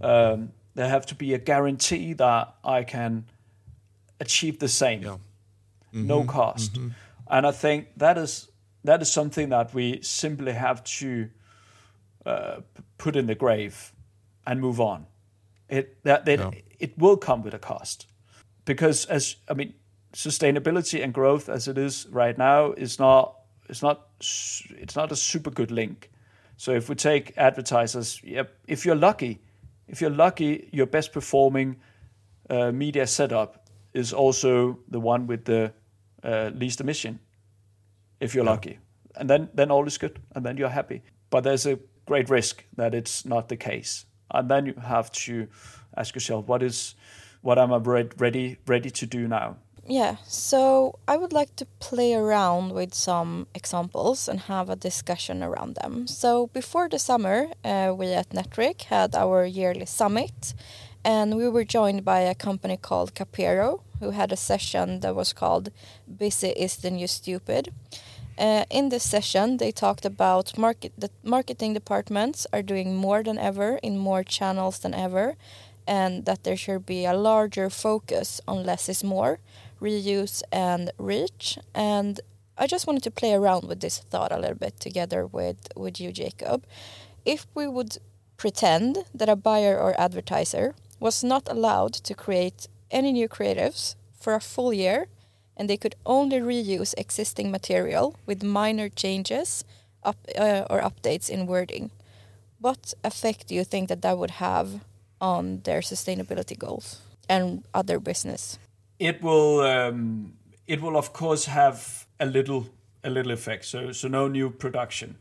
um, 0.00 0.52
there 0.74 0.88
have 0.88 1.06
to 1.06 1.14
be 1.14 1.34
a 1.34 1.38
guarantee 1.38 2.12
that 2.12 2.54
I 2.62 2.84
can 2.84 3.24
achieve 4.20 4.58
the 4.58 4.68
same, 4.68 5.02
Yeah. 5.02 5.16
No 5.94 6.24
cost. 6.24 6.76
And 7.26 7.46
I 7.46 7.52
think 7.52 7.88
that 7.96 8.18
is 8.18 8.48
that 8.84 9.00
is 9.02 9.10
something 9.12 9.48
that 9.50 9.72
we 9.74 10.00
simply 10.02 10.52
have 10.52 10.84
to 10.98 11.30
uh, 12.26 12.60
put 12.98 13.16
in 13.16 13.26
the 13.26 13.34
grave 13.34 13.92
and 14.46 14.60
move 14.60 14.80
on. 14.80 15.06
It 15.68 16.02
that, 16.04 16.24
that 16.26 16.38
Yeah. 16.38 16.50
it 16.78 16.98
will 16.98 17.16
come 17.16 17.42
with 17.42 17.54
a 17.54 17.58
cost 17.58 18.06
because 18.64 19.06
as 19.06 19.36
I 19.48 19.54
mean, 19.54 19.74
sustainability 20.12 21.02
and 21.02 21.14
growth 21.14 21.48
as 21.48 21.68
it 21.68 21.78
is 21.78 22.06
right 22.10 22.36
now 22.38 22.72
is 22.72 22.98
not 22.98 23.34
it's 23.68 23.82
not 23.82 24.08
it's 24.20 24.96
not 24.96 25.12
a 25.12 25.16
super 25.16 25.50
good 25.50 25.70
link. 25.70 26.10
So 26.56 26.72
if 26.72 26.88
we 26.88 26.94
take 26.94 27.32
advertisers, 27.36 28.20
yep, 28.22 28.54
if 28.68 28.84
you're 28.86 28.94
lucky, 28.94 29.40
if 29.88 30.00
you're 30.00 30.10
lucky, 30.10 30.68
your 30.72 30.86
best 30.86 31.12
performing 31.12 31.76
uh, 32.50 32.70
media 32.72 33.06
setup 33.06 33.66
is 33.92 34.12
also 34.12 34.78
the 34.88 35.00
one 35.00 35.26
with 35.26 35.44
the 35.44 35.72
uh, 36.24 36.50
least 36.54 36.80
emission. 36.80 37.18
If 38.20 38.34
you're 38.34 38.44
lucky, 38.44 38.78
and 39.16 39.28
then 39.28 39.48
then 39.54 39.70
all 39.70 39.86
is 39.86 39.98
good, 39.98 40.18
and 40.34 40.44
then 40.44 40.56
you're 40.56 40.74
happy. 40.74 41.02
But 41.30 41.44
there's 41.44 41.66
a 41.66 41.78
great 42.06 42.30
risk 42.30 42.64
that 42.76 42.94
it's 42.94 43.24
not 43.24 43.48
the 43.48 43.56
case, 43.56 44.06
and 44.30 44.48
then 44.48 44.66
you 44.66 44.74
have 44.80 45.10
to 45.12 45.46
ask 45.96 46.14
yourself, 46.14 46.46
what 46.48 46.62
is 46.62 46.94
what 47.42 47.58
am 47.58 47.72
I 47.72 47.76
re- 47.76 48.10
ready 48.18 48.56
ready 48.66 48.90
to 48.90 49.06
do 49.06 49.28
now? 49.28 49.56
Yeah, 49.86 50.16
so 50.26 50.98
I 51.06 51.18
would 51.18 51.32
like 51.34 51.56
to 51.56 51.66
play 51.78 52.14
around 52.14 52.72
with 52.72 52.94
some 52.94 53.46
examples 53.54 54.28
and 54.28 54.40
have 54.40 54.70
a 54.70 54.76
discussion 54.76 55.42
around 55.42 55.74
them. 55.74 56.06
So 56.06 56.46
before 56.46 56.88
the 56.88 56.98
summer, 56.98 57.48
uh, 57.62 57.92
we 57.94 58.06
at 58.14 58.30
Netric 58.30 58.84
had 58.84 59.14
our 59.14 59.44
yearly 59.44 59.84
summit, 59.84 60.54
and 61.04 61.36
we 61.36 61.48
were 61.48 61.64
joined 61.64 62.04
by 62.04 62.20
a 62.20 62.34
company 62.34 62.76
called 62.76 63.14
Capero, 63.14 63.80
who 64.00 64.10
had 64.10 64.32
a 64.32 64.36
session 64.36 65.00
that 65.00 65.14
was 65.14 65.32
called 65.32 65.70
"Busy 66.18 66.50
is 66.50 66.76
the 66.76 66.90
New 66.90 67.06
Stupid." 67.06 67.72
Uh, 68.36 68.64
in 68.70 68.88
this 68.88 69.04
session, 69.04 69.58
they 69.58 69.70
talked 69.70 70.04
about 70.04 70.58
market 70.58 70.92
that 70.98 71.12
marketing 71.22 71.74
departments 71.74 72.46
are 72.52 72.62
doing 72.62 72.96
more 72.96 73.22
than 73.22 73.38
ever 73.38 73.78
in 73.82 73.96
more 73.98 74.24
channels 74.24 74.78
than 74.80 74.94
ever, 74.94 75.36
and 75.86 76.24
that 76.24 76.42
there 76.42 76.56
should 76.56 76.84
be 76.86 77.04
a 77.04 77.14
larger 77.14 77.70
focus 77.70 78.40
on 78.48 78.64
less 78.64 78.88
is 78.88 79.04
more, 79.04 79.38
reuse 79.80 80.42
and 80.50 80.90
reach. 80.98 81.58
And 81.74 82.20
I 82.58 82.66
just 82.66 82.86
wanted 82.86 83.02
to 83.04 83.10
play 83.10 83.34
around 83.34 83.64
with 83.68 83.80
this 83.80 83.98
thought 83.98 84.32
a 84.32 84.38
little 84.38 84.56
bit 84.56 84.80
together 84.80 85.26
with 85.26 85.68
with 85.76 86.00
you, 86.00 86.10
Jakob. 86.12 86.64
If 87.24 87.46
we 87.54 87.68
would 87.68 87.98
pretend 88.36 89.04
that 89.14 89.28
a 89.28 89.36
buyer 89.36 89.78
or 89.78 89.98
advertiser 90.00 90.74
was 91.00 91.22
not 91.24 91.48
allowed 91.48 91.92
to 91.94 92.14
create 92.14 92.68
any 92.90 93.12
new 93.12 93.28
creatives 93.28 93.94
for 94.18 94.34
a 94.34 94.40
full 94.40 94.72
year 94.72 95.06
and 95.56 95.68
they 95.68 95.76
could 95.76 95.94
only 96.04 96.40
reuse 96.40 96.94
existing 96.96 97.50
material 97.50 98.14
with 98.26 98.42
minor 98.42 98.88
changes 98.88 99.64
up, 100.02 100.16
uh, 100.38 100.64
or 100.70 100.80
updates 100.80 101.30
in 101.30 101.46
wording. 101.46 101.90
What 102.58 102.94
effect 103.04 103.48
do 103.48 103.54
you 103.54 103.64
think 103.64 103.88
that 103.88 104.02
that 104.02 104.18
would 104.18 104.32
have 104.32 104.80
on 105.20 105.60
their 105.64 105.80
sustainability 105.80 106.58
goals 106.58 107.00
and 107.28 107.62
other 107.72 107.98
business? 108.00 108.58
It 108.98 109.22
will 109.22 109.60
um, 109.60 110.34
it 110.66 110.80
will 110.80 110.96
of 110.96 111.12
course 111.12 111.46
have 111.46 112.06
a 112.18 112.26
little 112.26 112.66
a 113.02 113.10
little 113.10 113.32
effect. 113.32 113.64
So 113.64 113.92
so 113.92 114.08
no 114.08 114.28
new 114.28 114.50
production, 114.50 115.16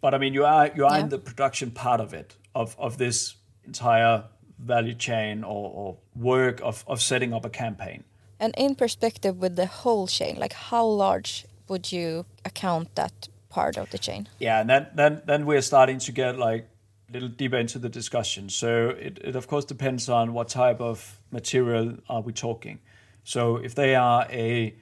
but 0.00 0.14
I 0.14 0.18
mean 0.18 0.34
you 0.34 0.44
are 0.44 0.70
you 0.76 0.84
are 0.84 0.96
Yeah. 0.96 1.04
in 1.04 1.08
the 1.08 1.18
production 1.18 1.70
part 1.70 2.00
of 2.00 2.12
it 2.12 2.36
of 2.54 2.76
of 2.78 2.96
this 2.96 3.36
entire 3.64 4.24
value 4.58 4.94
chain 4.94 5.44
or, 5.44 5.70
or 5.74 5.96
work 6.16 6.60
of 6.62 6.84
of 6.86 7.00
setting 7.00 7.32
up 7.32 7.44
a 7.44 7.50
campaign. 7.50 8.04
And 8.40 8.54
in 8.56 8.74
perspective 8.74 9.38
with 9.38 9.56
the 9.56 9.66
whole 9.66 10.06
chain, 10.06 10.36
like 10.38 10.52
how 10.52 10.84
large 10.86 11.46
would 11.68 11.92
you 11.92 12.24
account 12.44 12.94
that 12.94 13.28
part 13.48 13.76
of 13.76 13.90
the 13.90 13.98
chain? 13.98 14.28
Yeah, 14.38 14.60
and 14.60 14.70
then 14.70 14.86
then 14.94 15.22
then 15.26 15.46
we're 15.46 15.62
starting 15.62 15.98
to 15.98 16.12
get 16.12 16.38
like 16.38 16.68
a 17.08 17.12
little 17.12 17.28
deeper 17.28 17.56
into 17.56 17.78
the 17.78 17.88
discussion. 17.88 18.48
So 18.48 18.90
it, 18.90 19.18
it 19.22 19.36
of 19.36 19.46
course 19.46 19.64
depends 19.64 20.08
on 20.08 20.32
what 20.32 20.48
type 20.48 20.80
of 20.80 21.20
material 21.30 21.96
are 22.08 22.20
we 22.20 22.32
talking. 22.32 22.80
So 23.24 23.56
if 23.56 23.74
they 23.74 23.94
are 23.94 24.26
a 24.30 24.74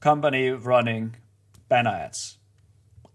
company 0.00 0.50
running 0.50 1.16
banner 1.68 1.90
ads, 1.90 2.38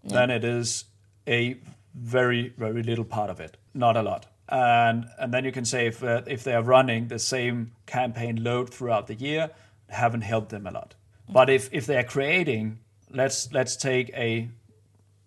then 0.04 0.30
it 0.30 0.44
is 0.44 0.84
a 1.26 1.56
very 1.94 2.52
very 2.56 2.82
little 2.82 3.04
part 3.04 3.30
of 3.30 3.40
it, 3.40 3.56
not 3.74 3.96
a 3.96 4.02
lot. 4.02 4.26
And 4.52 5.06
and 5.18 5.32
then 5.32 5.44
you 5.46 5.52
can 5.52 5.64
say 5.64 5.86
if 5.86 6.02
uh, 6.02 6.20
if 6.26 6.44
they 6.44 6.52
are 6.54 6.62
running 6.62 7.08
the 7.08 7.18
same 7.18 7.72
campaign 7.86 8.44
load 8.44 8.68
throughout 8.68 9.06
the 9.06 9.14
year, 9.14 9.50
haven't 9.88 10.20
helped 10.22 10.50
them 10.50 10.66
a 10.66 10.70
lot. 10.70 10.94
But 11.26 11.48
if 11.48 11.70
if 11.72 11.86
they 11.86 11.96
are 11.96 12.04
creating, 12.04 12.78
let's 13.10 13.50
let's 13.52 13.76
take 13.76 14.10
a 14.14 14.50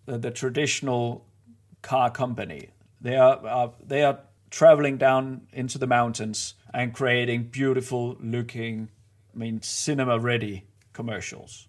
the, 0.04 0.18
the 0.18 0.30
traditional 0.30 1.26
car 1.82 2.08
company. 2.10 2.68
They 3.00 3.16
are 3.16 3.40
uh, 3.44 3.70
they 3.84 4.04
are 4.04 4.20
traveling 4.50 4.96
down 4.96 5.48
into 5.52 5.76
the 5.78 5.88
mountains 5.88 6.54
and 6.72 6.94
creating 6.94 7.48
beautiful 7.50 8.16
looking, 8.20 8.90
I 9.34 9.38
mean 9.38 9.60
cinema 9.60 10.20
ready 10.20 10.66
commercials. 10.92 11.66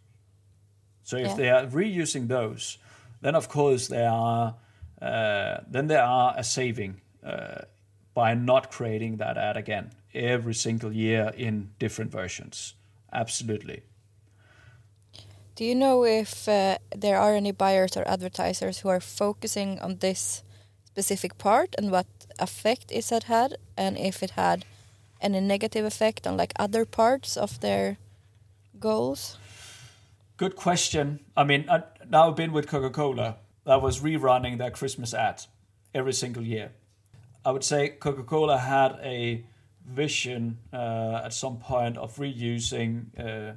So 1.02 1.18
if 1.18 1.30
Yeah. 1.30 1.36
they 1.36 1.50
are 1.50 1.66
reusing 1.66 2.28
those, 2.28 2.78
then 3.22 3.34
of 3.36 3.50
course 3.50 3.88
there 3.88 4.12
are 4.12 4.56
uh, 5.02 5.62
then 5.68 5.88
there 5.88 6.04
are 6.04 6.36
a 6.38 6.44
saving 6.44 7.02
uh, 7.28 7.66
by 8.14 8.34
not 8.34 8.72
creating 8.72 9.18
that 9.18 9.38
ad 9.38 9.58
again 9.58 9.92
every 10.14 10.54
single 10.54 10.92
year 10.92 11.32
in 11.38 11.70
different 11.80 12.12
versions. 12.12 12.74
Absolutely. 13.12 13.84
Do 15.56 15.66
you 15.66 15.76
know 15.76 16.06
if 16.06 16.48
uh, 16.48 16.78
there 16.96 17.20
are 17.20 17.34
any 17.36 17.52
buyers 17.52 17.98
or 17.98 18.08
advertisers 18.08 18.80
who 18.80 18.90
are 18.90 19.00
focusing 19.00 19.80
on 19.80 19.98
this 19.98 20.44
specific 20.86 21.38
part 21.38 21.76
and 21.78 21.92
what 21.92 22.08
effect 22.40 22.92
is 22.92 23.12
it 23.12 23.24
had, 23.24 23.58
and 23.76 23.98
if 23.98 24.24
it 24.24 24.32
had 24.32 24.66
any 25.22 25.40
negative 25.40 25.86
effect 25.86 26.28
on 26.28 26.38
like 26.38 26.54
other 26.60 26.86
parts 26.86 27.38
of 27.38 27.60
their 27.60 27.98
goals? 28.80 29.38
Good 30.38 30.56
question. 30.56 31.20
I 31.36 31.44
mean, 31.44 31.66
I, 31.70 31.84
now 32.10 32.30
I've 32.30 32.36
been 32.36 32.52
with 32.52 32.68
Coca 32.68 32.92
Cola 32.92 33.38
that 33.66 33.82
was 33.82 34.02
rerunning 34.02 34.58
their 34.58 34.72
Christmas 34.72 35.14
ad 35.14 35.44
every 35.94 36.14
single 36.14 36.44
year. 36.44 36.72
I 37.48 37.52
would 37.52 37.64
say 37.64 37.88
Coca 37.88 38.24
Cola 38.24 38.58
had 38.58 39.00
a 39.02 39.46
vision 39.86 40.58
uh, 40.74 41.22
at 41.24 41.32
some 41.32 41.60
point 41.60 41.98
of 41.98 42.18
reusing 42.18 43.06
uh, 43.18 43.54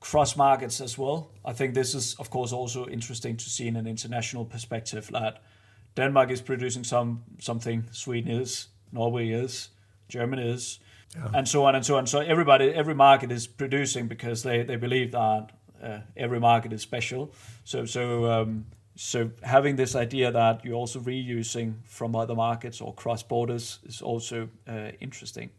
cross 0.00 0.36
markets 0.36 0.82
as 0.82 0.98
well. 0.98 1.30
I 1.42 1.54
think 1.54 1.72
this 1.72 1.94
is, 1.94 2.14
of 2.18 2.28
course, 2.28 2.52
also 2.52 2.86
interesting 2.86 3.38
to 3.38 3.48
see 3.48 3.68
in 3.68 3.76
an 3.76 3.86
international 3.86 4.44
perspective 4.44 5.08
that 5.12 5.42
Denmark 5.94 6.30
is 6.30 6.42
producing 6.42 6.84
some 6.84 7.22
something, 7.38 7.84
Sweden 7.90 8.30
is, 8.30 8.68
Norway 8.92 9.30
is, 9.30 9.70
Germany 10.08 10.50
is, 10.50 10.78
and 11.34 11.48
so 11.48 11.64
on 11.64 11.74
and 11.74 11.86
so 11.86 11.96
on. 11.96 12.06
So 12.06 12.20
everybody, 12.20 12.66
every 12.74 12.94
market 12.94 13.32
is 13.32 13.46
producing 13.46 14.08
because 14.08 14.42
they, 14.42 14.62
they 14.62 14.76
believe 14.76 15.12
that 15.12 15.52
uh, 15.82 16.00
every 16.18 16.38
market 16.38 16.72
is 16.72 16.82
special. 16.82 17.32
So 17.64 17.86
so 17.86 18.30
um, 18.30 18.66
so 18.96 19.30
having 19.42 19.76
this 19.76 19.94
idea 19.94 20.32
that 20.32 20.64
you're 20.64 20.74
also 20.74 21.00
reusing 21.00 21.74
from 21.84 22.16
other 22.16 22.34
markets 22.34 22.80
or 22.80 22.94
cross 22.94 23.22
borders 23.22 23.78
is 23.86 24.00
also 24.00 24.48
uh, 24.66 24.90
interesting. 25.00 25.50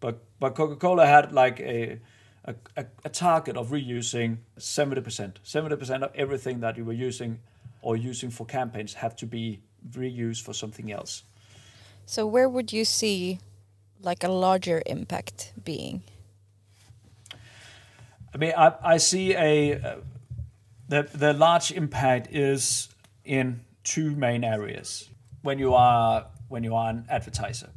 But 0.00 0.22
but 0.38 0.54
Coca 0.54 0.76
Cola 0.76 1.06
had 1.06 1.32
like 1.32 1.60
a 1.60 2.00
a, 2.46 2.54
a, 2.76 2.86
a 3.04 3.08
target 3.08 3.56
of 3.56 3.70
reusing 3.70 4.38
70%. 4.58 5.34
70% 5.44 6.02
of 6.02 6.12
everything 6.14 6.60
that 6.60 6.76
you 6.76 6.84
were 6.84 6.92
using 6.92 7.40
or 7.82 7.96
using 7.96 8.30
for 8.30 8.46
campaigns 8.46 8.94
had 8.94 9.18
to 9.18 9.26
be 9.26 9.60
reused 9.90 10.42
for 10.42 10.52
something 10.52 10.92
else. 10.92 11.24
So 12.06 12.24
where 12.24 12.48
would 12.48 12.72
you 12.72 12.84
see 12.84 13.40
like 14.00 14.22
a 14.22 14.28
larger 14.28 14.82
impact 14.86 15.52
being? 15.64 16.02
I 18.32 18.38
mean, 18.38 18.52
I, 18.56 18.74
I 18.82 18.96
see 18.98 19.34
a 19.34 19.74
uh, 19.74 19.96
the 20.88 21.02
the 21.14 21.32
large 21.32 21.72
impact 21.72 22.28
is 22.30 22.88
in 23.24 23.60
two 23.84 24.10
main 24.16 24.44
areas 24.44 25.08
when 25.42 25.58
you 25.58 25.74
are 25.74 26.26
when 26.48 26.64
you 26.64 26.74
are 26.74 26.90
an 26.90 27.06
advertiser, 27.08 27.70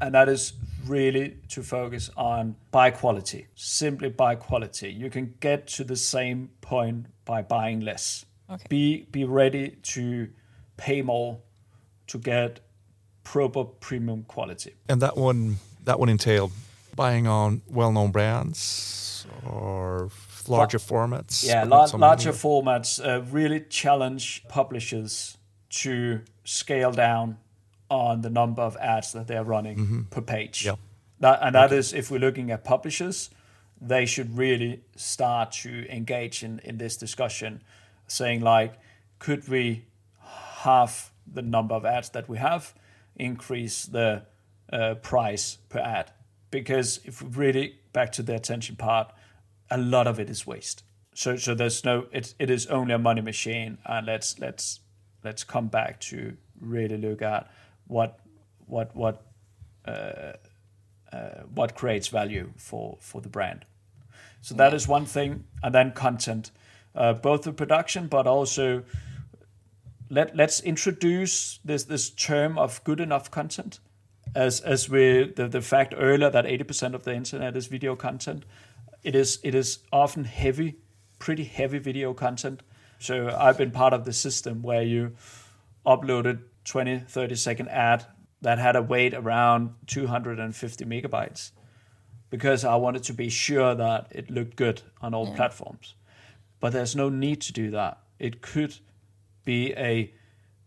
and 0.00 0.14
that 0.14 0.28
is 0.28 0.52
really 0.86 1.36
to 1.48 1.62
focus 1.62 2.10
on 2.16 2.56
buy 2.70 2.90
quality. 2.90 3.46
Simply 3.54 4.08
buy 4.08 4.34
quality. 4.34 4.90
You 4.90 5.10
can 5.10 5.34
get 5.40 5.66
to 5.68 5.84
the 5.84 5.96
same 5.96 6.50
point 6.60 7.06
by 7.24 7.42
buying 7.42 7.80
less. 7.80 8.24
Okay. 8.50 8.64
Be 8.68 9.06
be 9.10 9.24
ready 9.24 9.76
to 9.94 10.28
pay 10.76 11.02
more 11.02 11.38
to 12.06 12.18
get 12.18 12.60
proper 13.24 13.64
premium 13.64 14.22
quality. 14.24 14.74
And 14.88 15.02
that 15.02 15.16
one 15.16 15.56
that 15.84 15.98
one 15.98 16.08
entailed 16.08 16.52
buying 16.94 17.26
on 17.26 17.62
well-known 17.68 18.10
brands 18.10 19.26
or 19.44 20.10
larger 20.48 20.78
formats. 20.78 21.46
Yeah, 21.46 21.64
but 21.64 21.70
lar- 21.70 21.88
so 21.88 21.96
larger 21.98 22.32
formats 22.32 23.04
uh, 23.04 23.22
really 23.22 23.60
challenge 23.60 24.44
publishers 24.48 25.36
to 25.70 26.20
scale 26.44 26.92
down 26.92 27.38
on 27.88 28.22
the 28.22 28.30
number 28.30 28.62
of 28.62 28.76
ads 28.78 29.12
that 29.12 29.26
they're 29.26 29.44
running 29.44 30.06
per 30.10 30.20
page. 30.20 30.64
Yep. 30.64 30.78
That, 31.20 31.38
and 31.42 31.54
that 31.54 31.72
is, 31.72 31.92
if 31.92 32.10
we're 32.10 32.20
looking 32.20 32.50
at 32.50 32.64
publishers, 32.64 33.30
they 33.80 34.06
should 34.06 34.36
really 34.36 34.82
start 34.96 35.52
to 35.52 35.88
engage 35.90 36.42
in, 36.42 36.60
in 36.64 36.78
this 36.78 36.96
discussion, 36.96 37.62
saying 38.06 38.40
like, 38.40 38.74
could 39.18 39.48
we 39.48 39.84
half 40.20 41.12
the 41.32 41.42
number 41.42 41.74
of 41.74 41.84
ads 41.84 42.10
that 42.10 42.28
we 42.28 42.38
have, 42.38 42.74
increase 43.16 43.86
the 43.86 44.22
uh, 44.72 44.94
price 44.96 45.58
per 45.68 45.78
ad? 45.78 46.10
Because 46.50 47.00
if 47.04 47.22
we 47.22 47.28
really 47.28 47.78
back 47.92 48.12
to 48.12 48.22
the 48.22 48.34
attention 48.34 48.76
part, 48.76 49.12
a 49.70 49.78
lot 49.78 50.06
of 50.06 50.18
it 50.18 50.30
is 50.30 50.46
waste. 50.46 50.84
So 51.14 51.36
so 51.36 51.54
there's 51.54 51.84
no 51.84 52.06
it 52.12 52.34
it 52.38 52.50
is 52.50 52.66
only 52.66 52.94
a 52.94 52.98
money 52.98 53.22
machine, 53.22 53.78
and 53.84 54.06
let's 54.06 54.38
let's 54.38 54.80
let's 55.24 55.44
come 55.44 55.68
back 55.68 56.00
to 56.00 56.36
really 56.60 56.98
look 56.98 57.22
at 57.22 57.50
what 57.86 58.18
what 58.66 58.94
what 58.94 59.22
uh, 59.88 60.32
uh, 61.12 61.42
what 61.54 61.74
creates 61.74 62.08
value 62.08 62.52
for 62.56 62.98
for 63.00 63.22
the 63.22 63.28
brand. 63.28 63.64
So 64.40 64.54
that 64.54 64.74
is 64.74 64.88
one 64.88 65.06
thing, 65.06 65.44
and 65.62 65.74
then 65.74 65.92
content, 65.92 66.52
uh, 66.94 67.14
both 67.14 67.42
the 67.42 67.52
production, 67.52 68.08
but 68.08 68.26
also 68.26 68.82
let 70.10 70.36
let's 70.36 70.60
introduce 70.60 71.60
this 71.64 71.84
this 71.84 72.10
term 72.10 72.58
of 72.58 72.84
good 72.84 73.00
enough 73.00 73.30
content, 73.30 73.80
as 74.34 74.60
as 74.60 74.90
we 74.90 75.32
the, 75.34 75.48
the 75.48 75.62
fact 75.62 75.94
earlier 75.96 76.30
that 76.30 76.46
eighty 76.46 76.64
percent 76.64 76.94
of 76.94 77.02
the 77.02 77.14
internet 77.14 77.56
is 77.56 77.66
video 77.68 77.96
content. 77.96 78.44
It 79.06 79.14
is 79.14 79.38
it 79.44 79.54
is 79.54 79.78
often 79.92 80.24
heavy, 80.24 80.78
pretty 81.20 81.44
heavy 81.44 81.78
video 81.78 82.12
content. 82.12 82.62
So 82.98 83.28
I've 83.38 83.56
been 83.56 83.70
part 83.70 83.92
of 83.92 84.04
the 84.04 84.12
system 84.12 84.62
where 84.62 84.82
you 84.82 85.12
uploaded 85.84 86.40
20, 86.64 86.98
30 87.08 87.36
second 87.36 87.68
ad 87.68 88.04
that 88.42 88.58
had 88.58 88.74
a 88.74 88.82
weight 88.82 89.14
around 89.14 89.74
250 89.86 90.84
megabytes 90.84 91.52
because 92.30 92.64
I 92.64 92.74
wanted 92.74 93.04
to 93.04 93.12
be 93.12 93.28
sure 93.28 93.76
that 93.76 94.08
it 94.10 94.28
looked 94.28 94.56
good 94.56 94.82
on 95.00 95.14
all 95.14 95.32
platforms. 95.34 95.94
But 96.58 96.72
there's 96.72 96.96
no 96.96 97.08
need 97.08 97.40
to 97.42 97.52
do 97.52 97.70
that. 97.70 97.98
It 98.18 98.42
could 98.42 98.74
be 99.44 99.72
a 99.74 100.12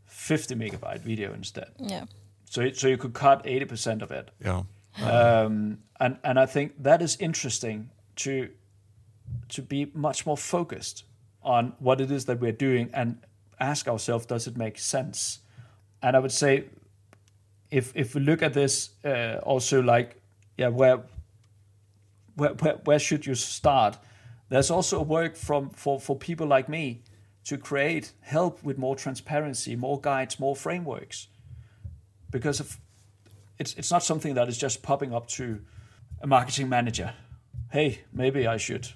50 0.05 0.55
megabyte 0.55 1.01
video 1.01 1.33
instead. 1.33 1.71
Yeah. 1.77 2.05
So, 2.45 2.61
it- 2.61 2.77
so 2.77 2.87
you 2.87 2.97
could 2.97 3.13
cut 3.13 3.43
80% 3.43 4.01
of 4.01 4.11
it. 4.11 4.29
Yeah. 4.41 4.63
Um, 5.03 5.79
and, 5.99 6.17
and 6.23 6.39
I 6.39 6.45
think 6.45 6.81
that 6.83 7.01
is 7.01 7.17
interesting 7.17 7.89
to, 8.19 8.49
to 9.49 9.61
be 9.61 9.91
much 9.93 10.25
more 10.25 10.37
focused 10.37 11.03
on 11.41 11.73
what 11.79 12.01
it 12.01 12.11
is 12.11 12.25
that 12.25 12.39
we're 12.39 12.51
doing 12.51 12.89
and 12.93 13.17
ask 13.59 13.87
ourselves, 13.87 14.25
does 14.25 14.47
it 14.47 14.57
make 14.57 14.77
sense? 14.77 15.39
And 16.01 16.15
I 16.15 16.19
would 16.19 16.31
say, 16.31 16.65
if, 17.71 17.91
if 17.95 18.15
we 18.15 18.21
look 18.21 18.41
at 18.41 18.53
this 18.53 18.91
uh, 19.05 19.39
also 19.43 19.81
like, 19.81 20.21
yeah, 20.57 20.69
where, 20.69 21.03
where, 22.35 22.53
where, 22.53 22.73
where 22.83 22.99
should 22.99 23.25
you 23.25 23.35
start? 23.35 23.97
There's 24.49 24.71
also 24.71 25.01
work 25.01 25.35
from 25.35 25.69
for, 25.69 25.99
for 25.99 26.15
people 26.15 26.47
like 26.47 26.67
me 26.67 27.03
to 27.45 27.57
create 27.57 28.13
help 28.21 28.63
with 28.63 28.77
more 28.77 28.95
transparency, 28.95 29.75
more 29.75 29.99
guides, 30.01 30.39
more 30.39 30.55
frameworks. 30.55 31.27
Because 32.31 32.59
of 32.59 32.77
it's 33.57 33.73
it's 33.75 33.91
not 33.91 34.03
something 34.03 34.33
that 34.35 34.47
is 34.47 34.57
just 34.57 34.81
popping 34.81 35.13
up 35.13 35.27
to 35.27 35.59
a 36.21 36.27
marketing 36.27 36.69
manager. 36.69 37.13
Hey, 37.71 38.01
maybe 38.11 38.47
I 38.47 38.57
should 38.57 38.87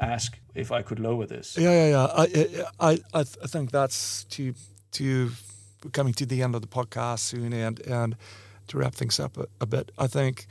ask 0.00 0.38
if 0.54 0.72
I 0.72 0.82
could 0.82 0.98
lower 0.98 1.26
this. 1.26 1.56
Yeah, 1.56 1.70
yeah, 1.70 1.88
yeah. 1.88 2.68
I, 2.80 2.98
I, 3.14 3.20
I, 3.20 3.46
think 3.46 3.70
that's 3.70 4.24
to 4.24 4.54
to 4.92 5.30
coming 5.92 6.14
to 6.14 6.26
the 6.26 6.42
end 6.42 6.54
of 6.54 6.60
the 6.60 6.68
podcast 6.68 7.20
soon, 7.20 7.52
and 7.52 7.80
and 7.86 8.16
to 8.68 8.78
wrap 8.78 8.94
things 8.94 9.20
up 9.20 9.36
a, 9.36 9.46
a 9.60 9.66
bit. 9.66 9.92
I 9.98 10.06
think 10.06 10.46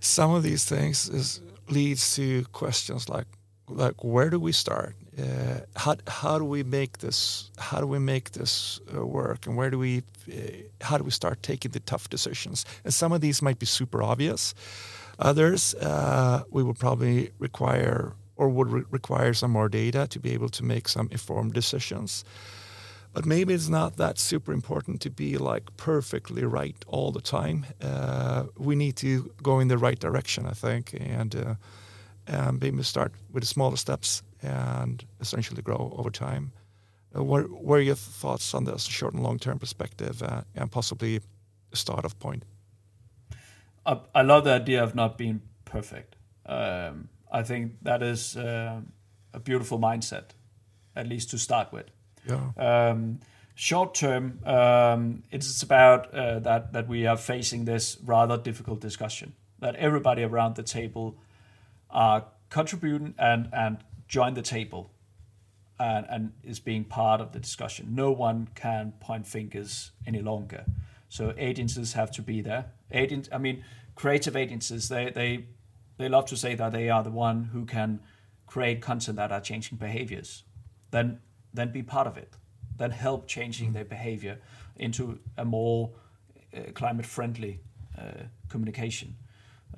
some 0.00 0.30
of 0.30 0.42
these 0.42 0.64
things 0.64 1.08
is 1.08 1.40
leads 1.68 2.16
to 2.16 2.44
questions 2.52 3.08
like 3.08 3.26
like 3.68 4.04
where 4.04 4.30
do 4.30 4.38
we 4.38 4.52
start? 4.52 4.94
Uh, 5.18 5.60
how 5.76 5.96
how 6.08 6.38
do 6.38 6.44
we 6.44 6.62
make 6.62 6.98
this? 6.98 7.50
How 7.58 7.80
do 7.80 7.86
we 7.86 7.98
make 7.98 8.32
this 8.32 8.80
uh, 8.94 9.06
work? 9.06 9.46
And 9.46 9.56
where 9.56 9.70
do 9.70 9.78
we? 9.78 10.02
Uh, 10.28 10.40
how 10.80 10.98
do 10.98 11.04
we 11.04 11.10
start 11.10 11.42
taking 11.42 11.70
the 11.70 11.80
tough 11.80 12.08
decisions? 12.10 12.64
And 12.84 12.92
some 12.92 13.12
of 13.12 13.20
these 13.20 13.42
might 13.42 13.58
be 13.58 13.66
super 13.66 14.02
obvious. 14.02 14.54
Others 15.18 15.74
uh, 15.74 16.42
we 16.50 16.62
will 16.62 16.74
probably 16.74 17.30
require 17.38 18.14
or 18.36 18.48
would 18.48 18.70
re- 18.70 18.82
require 18.90 19.32
some 19.32 19.52
more 19.52 19.68
data 19.68 20.06
to 20.08 20.18
be 20.18 20.32
able 20.32 20.48
to 20.48 20.64
make 20.64 20.88
some 20.88 21.08
informed 21.12 21.52
decisions. 21.52 22.24
But 23.12 23.24
maybe 23.24 23.54
it's 23.54 23.68
not 23.68 23.96
that 23.96 24.18
super 24.18 24.52
important 24.52 25.00
to 25.02 25.10
be 25.10 25.38
like 25.38 25.76
perfectly 25.76 26.44
right 26.44 26.76
all 26.88 27.12
the 27.12 27.20
time. 27.20 27.64
Uh, 27.80 28.46
we 28.58 28.74
need 28.74 28.96
to 28.96 29.32
go 29.40 29.60
in 29.60 29.68
the 29.68 29.78
right 29.78 29.98
direction, 30.00 30.46
I 30.46 30.52
think, 30.52 30.94
and 31.00 31.36
uh, 31.36 31.54
and 32.26 32.60
maybe 32.60 32.82
start 32.82 33.12
with 33.32 33.42
the 33.42 33.46
smaller 33.46 33.76
steps 33.76 34.22
and 34.42 35.04
essentially 35.20 35.62
grow 35.62 35.94
over 35.96 36.10
time. 36.10 36.52
Uh, 37.16 37.22
what, 37.22 37.50
what 37.50 37.78
are 37.78 37.82
your 37.82 37.94
thoughts 37.94 38.54
on 38.54 38.64
this 38.64 38.84
short 38.84 39.14
and 39.14 39.22
long 39.22 39.38
term 39.38 39.58
perspective 39.58 40.22
uh, 40.22 40.42
and 40.54 40.70
possibly 40.70 41.20
a 41.72 41.76
start-off 41.76 42.18
point? 42.18 42.44
I, 43.86 44.00
I 44.14 44.22
love 44.22 44.44
the 44.44 44.52
idea 44.52 44.82
of 44.82 44.94
not 44.94 45.18
being 45.18 45.42
perfect. 45.64 46.16
Um, 46.46 47.08
I 47.30 47.42
think 47.42 47.72
that 47.82 48.02
is 48.02 48.36
uh, 48.36 48.80
a 49.32 49.40
beautiful 49.40 49.78
mindset, 49.78 50.30
at 50.94 51.08
least 51.08 51.30
to 51.30 51.38
start 51.38 51.72
with. 51.72 51.86
Yeah. 52.28 52.50
Um, 52.56 53.20
short 53.54 53.94
term, 53.94 54.40
um, 54.44 55.22
it's 55.30 55.62
about 55.62 56.14
uh, 56.14 56.38
that 56.40 56.72
that 56.72 56.88
we 56.88 57.06
are 57.06 57.16
facing 57.16 57.64
this 57.64 57.98
rather 58.04 58.38
difficult 58.38 58.80
discussion. 58.80 59.34
That 59.58 59.76
everybody 59.76 60.22
around 60.22 60.56
the 60.56 60.62
table 60.62 61.16
are 61.90 62.24
contributing 62.50 63.14
and 63.18 63.48
and 63.52 63.78
join 64.08 64.34
the 64.34 64.42
table, 64.42 64.90
and 65.78 66.06
and 66.08 66.32
is 66.42 66.60
being 66.60 66.84
part 66.84 67.20
of 67.20 67.32
the 67.32 67.40
discussion. 67.40 67.94
No 67.94 68.12
one 68.12 68.48
can 68.54 68.92
point 69.00 69.26
fingers 69.26 69.92
any 70.06 70.20
longer. 70.20 70.64
So 71.14 71.32
agencies 71.38 71.92
have 71.92 72.10
to 72.10 72.22
be 72.22 72.42
there. 72.42 72.72
Agent, 72.90 73.28
I 73.30 73.38
mean, 73.38 73.64
creative 73.94 74.34
agencies. 74.34 74.88
They 74.88 75.12
they 75.12 75.46
they 75.96 76.08
love 76.08 76.26
to 76.26 76.36
say 76.36 76.56
that 76.56 76.72
they 76.72 76.90
are 76.90 77.04
the 77.04 77.12
one 77.12 77.44
who 77.52 77.64
can 77.66 78.00
create 78.46 78.80
content 78.80 79.16
that 79.18 79.30
are 79.30 79.40
changing 79.40 79.78
behaviors. 79.78 80.42
Then 80.90 81.20
then 81.52 81.70
be 81.70 81.84
part 81.84 82.08
of 82.08 82.16
it. 82.16 82.34
Then 82.78 82.90
help 82.90 83.28
changing 83.28 83.74
their 83.74 83.84
behavior 83.84 84.40
into 84.76 85.20
a 85.36 85.44
more 85.44 85.92
uh, 86.52 86.72
climate 86.72 87.06
friendly 87.06 87.60
uh, 87.96 88.24
communication. 88.48 89.14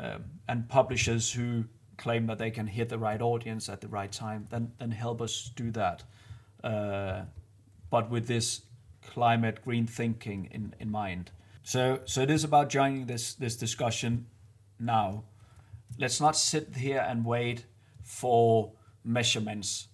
Um, 0.00 0.24
and 0.48 0.66
publishers 0.70 1.30
who 1.34 1.64
claim 1.98 2.26
that 2.28 2.38
they 2.38 2.50
can 2.50 2.66
hit 2.66 2.88
the 2.88 2.98
right 2.98 3.20
audience 3.20 3.68
at 3.68 3.80
the 3.82 3.88
right 3.88 4.12
time, 4.12 4.46
then 4.48 4.72
then 4.78 4.90
help 4.90 5.20
us 5.20 5.52
do 5.54 5.70
that. 5.72 6.02
Uh, 6.64 7.24
but 7.90 8.10
with 8.10 8.26
this 8.26 8.62
climate 9.06 9.62
green 9.64 9.86
thinking 9.86 10.48
in, 10.50 10.74
in 10.80 10.90
mind. 10.90 11.30
So 11.62 12.00
so 12.04 12.20
it 12.22 12.30
is 12.30 12.44
about 12.44 12.68
joining 12.68 13.06
this 13.06 13.34
this 13.34 13.56
discussion 13.56 14.26
now. 14.78 15.24
Let's 15.98 16.20
not 16.20 16.36
sit 16.36 16.76
here 16.76 17.04
and 17.08 17.24
wait 17.24 17.66
for 18.04 18.72
measurements 19.04 19.88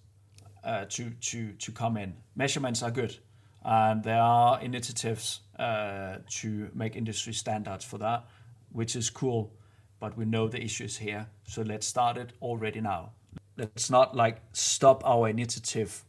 uh, 0.63 0.85
to 0.89 1.09
to 1.09 1.53
to 1.53 1.71
come 1.71 1.97
in. 1.97 2.13
Measurements 2.35 2.83
are 2.83 2.91
good, 2.91 3.17
and 3.63 4.03
there 4.03 4.21
are 4.21 4.61
initiatives 4.61 5.41
uh, 5.57 6.17
to 6.41 6.69
make 6.73 6.95
industry 6.95 7.33
standards 7.33 7.83
for 7.83 7.97
that, 7.97 8.25
which 8.71 8.95
is 8.95 9.09
cool. 9.09 9.51
But 9.99 10.17
we 10.17 10.25
know 10.25 10.47
the 10.47 10.61
issues 10.61 10.97
here, 10.97 11.27
so 11.47 11.61
let's 11.61 11.87
start 11.87 12.17
it 12.17 12.33
already 12.41 12.81
now. 12.81 13.13
Let's 13.57 13.89
not 13.89 14.15
like 14.15 14.41
stop 14.51 15.01
our 15.05 15.29
initiative 15.29 16.03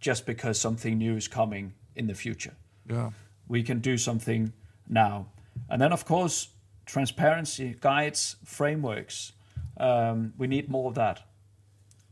just 0.00 0.26
because 0.26 0.60
something 0.60 0.98
new 0.98 1.16
is 1.16 1.28
coming 1.28 1.74
in 1.94 2.06
the 2.06 2.14
future. 2.14 2.54
Yeah. 2.88 3.10
We 3.48 3.62
can 3.62 3.80
do 3.80 3.98
something 3.98 4.52
now, 4.88 5.26
and 5.68 5.80
then 5.80 5.92
of 5.92 6.04
course 6.04 6.48
transparency 6.86 7.76
guides 7.80 8.36
frameworks. 8.44 9.32
Um, 9.76 10.34
we 10.36 10.46
need 10.46 10.68
more 10.68 10.88
of 10.88 10.94
that 10.96 11.22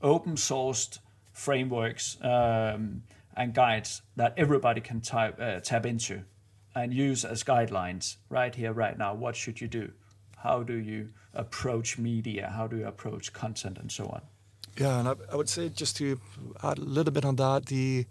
open 0.00 0.34
sourced 0.34 0.98
frameworks 1.32 2.16
um, 2.22 3.02
and 3.36 3.54
guides 3.54 4.02
that 4.16 4.34
everybody 4.36 4.80
can 4.80 5.00
type, 5.00 5.36
uh, 5.40 5.60
tap 5.60 5.86
into 5.86 6.24
and 6.74 6.94
use 6.94 7.24
as 7.24 7.42
guidelines 7.42 8.16
right 8.28 8.54
here, 8.54 8.72
right 8.72 8.96
now. 8.96 9.14
What 9.14 9.36
should 9.36 9.60
you 9.60 9.68
do? 9.68 9.92
How 10.38 10.62
do 10.62 10.74
you 10.74 11.10
approach 11.34 11.98
media? 11.98 12.52
How 12.54 12.66
do 12.66 12.76
you 12.76 12.86
approach 12.86 13.32
content 13.32 13.78
and 13.78 13.90
so 13.90 14.06
on? 14.06 14.22
Yeah, 14.76 15.00
and 15.00 15.08
I, 15.08 15.14
I 15.32 15.36
would 15.36 15.48
say 15.48 15.68
just 15.68 15.96
to 15.96 16.20
add 16.62 16.78
a 16.78 16.82
little 16.82 17.12
bit 17.12 17.24
on 17.24 17.36
that, 17.36 17.66
the 17.66 18.06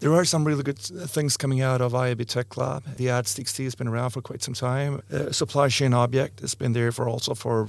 there 0.00 0.14
are 0.14 0.24
some 0.24 0.44
really 0.44 0.62
good 0.62 0.78
things 0.78 1.36
coming 1.36 1.60
out 1.60 1.80
of 1.80 1.92
IAB 1.92 2.26
Tech 2.26 2.56
Lab. 2.56 2.82
The 2.96 3.10
ads.txt 3.10 3.64
has 3.64 3.74
been 3.74 3.86
around 3.86 4.10
for 4.10 4.22
quite 4.22 4.42
some 4.42 4.54
time. 4.54 5.02
Uh, 5.12 5.30
supply 5.30 5.68
chain 5.68 5.92
object 5.92 6.40
has 6.40 6.54
been 6.54 6.72
there 6.72 6.90
for 6.90 7.06
also 7.08 7.34
for 7.34 7.68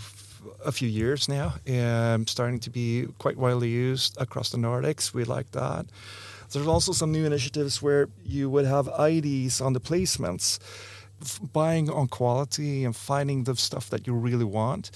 a 0.66 0.72
few 0.72 0.88
years 0.88 1.28
now, 1.28 1.56
and 1.68 2.28
starting 2.28 2.60
to 2.62 2.70
be 2.70 3.08
quite 3.20 3.38
widely 3.38 3.70
used 3.70 4.20
across 4.20 4.50
the 4.50 4.58
Nordics. 4.58 5.14
We 5.14 5.26
like 5.26 5.52
that. 5.52 5.86
There's 6.52 6.68
also 6.68 6.94
some 6.94 7.12
new 7.12 7.26
initiatives 7.26 7.82
where 7.82 8.08
you 8.26 8.50
would 8.50 8.66
have 8.66 8.88
IDs 8.88 9.62
on 9.62 9.74
the 9.74 9.80
placements, 9.80 10.60
buying 11.54 11.90
on 11.90 12.08
quality 12.08 12.84
and 12.86 12.96
finding 12.96 13.44
the 13.44 13.56
stuff 13.56 13.90
that 13.90 14.08
you 14.08 14.14
really 14.14 14.46
want. 14.46 14.90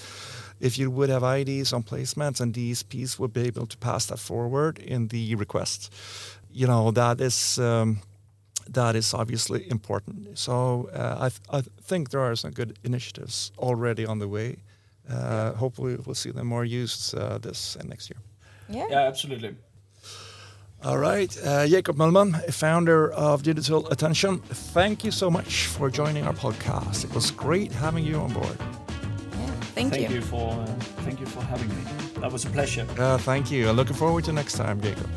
If 0.58 0.78
you 0.78 0.90
would 0.90 1.10
have 1.10 1.22
IDs 1.22 1.72
on 1.72 1.82
placements 1.82 2.40
and 2.40 2.54
DSPs 2.54 3.18
would 3.18 3.32
be 3.32 3.42
able 3.42 3.66
to 3.66 3.76
pass 3.76 4.06
that 4.06 4.18
forward 4.18 4.78
in 4.78 5.08
the 5.08 5.34
request, 5.34 5.92
you 6.60 6.66
know 6.66 6.90
that 6.92 7.20
is 7.20 7.58
um, 7.58 7.98
that 8.74 8.94
is 8.96 9.14
obviously 9.14 9.60
important. 9.70 10.38
So 10.38 10.88
uh, 10.92 11.26
I, 11.26 11.28
th- 11.28 11.40
I 11.50 11.60
think 11.88 12.08
there 12.10 12.20
are 12.20 12.36
some 12.36 12.52
good 12.52 12.78
initiatives 12.84 13.52
already 13.58 14.06
on 14.06 14.18
the 14.18 14.26
way. 14.28 14.56
Uh, 15.08 15.52
hopefully, 15.58 15.96
we'll 16.04 16.14
see 16.14 16.32
them 16.32 16.46
more 16.46 16.64
used 16.82 17.14
uh, 17.14 17.38
this 17.38 17.76
and 17.76 17.88
next 17.88 18.10
year. 18.10 18.20
Yeah. 18.68 18.86
Yeah, 18.90 19.08
absolutely. 19.08 19.54
All 20.84 20.98
right, 20.98 21.36
uh, 21.44 21.66
Jakob 21.66 21.96
Møllmann, 21.96 22.34
founder 22.52 23.10
of 23.12 23.42
Digital 23.42 23.86
Attention, 23.90 24.38
thank 24.74 25.04
you 25.04 25.10
so 25.10 25.30
much 25.30 25.66
for 25.66 25.90
joining 25.90 26.26
our 26.26 26.34
podcast. 26.34 27.04
It 27.04 27.14
was 27.14 27.30
great 27.32 27.72
having 27.72 28.04
you 28.04 28.16
on 28.20 28.32
board. 28.32 28.56
Yeah, 28.58 29.46
thank, 29.74 29.92
Thank 29.92 30.10
you. 30.10 30.16
you 30.16 30.22
for 30.22 30.50
uh, 30.52 30.66
thank 31.04 31.18
you 31.20 31.26
for 31.26 31.40
having 31.42 31.68
me. 31.68 31.82
That 32.20 32.30
was 32.32 32.44
a 32.44 32.50
pleasure. 32.50 32.86
Uh, 32.98 33.18
thank 33.18 33.50
you. 33.50 33.68
I'm 33.68 33.76
looking 33.76 33.96
forward 33.96 34.24
to 34.24 34.32
next 34.32 34.54
time, 34.56 34.80
Jakob. 34.80 35.08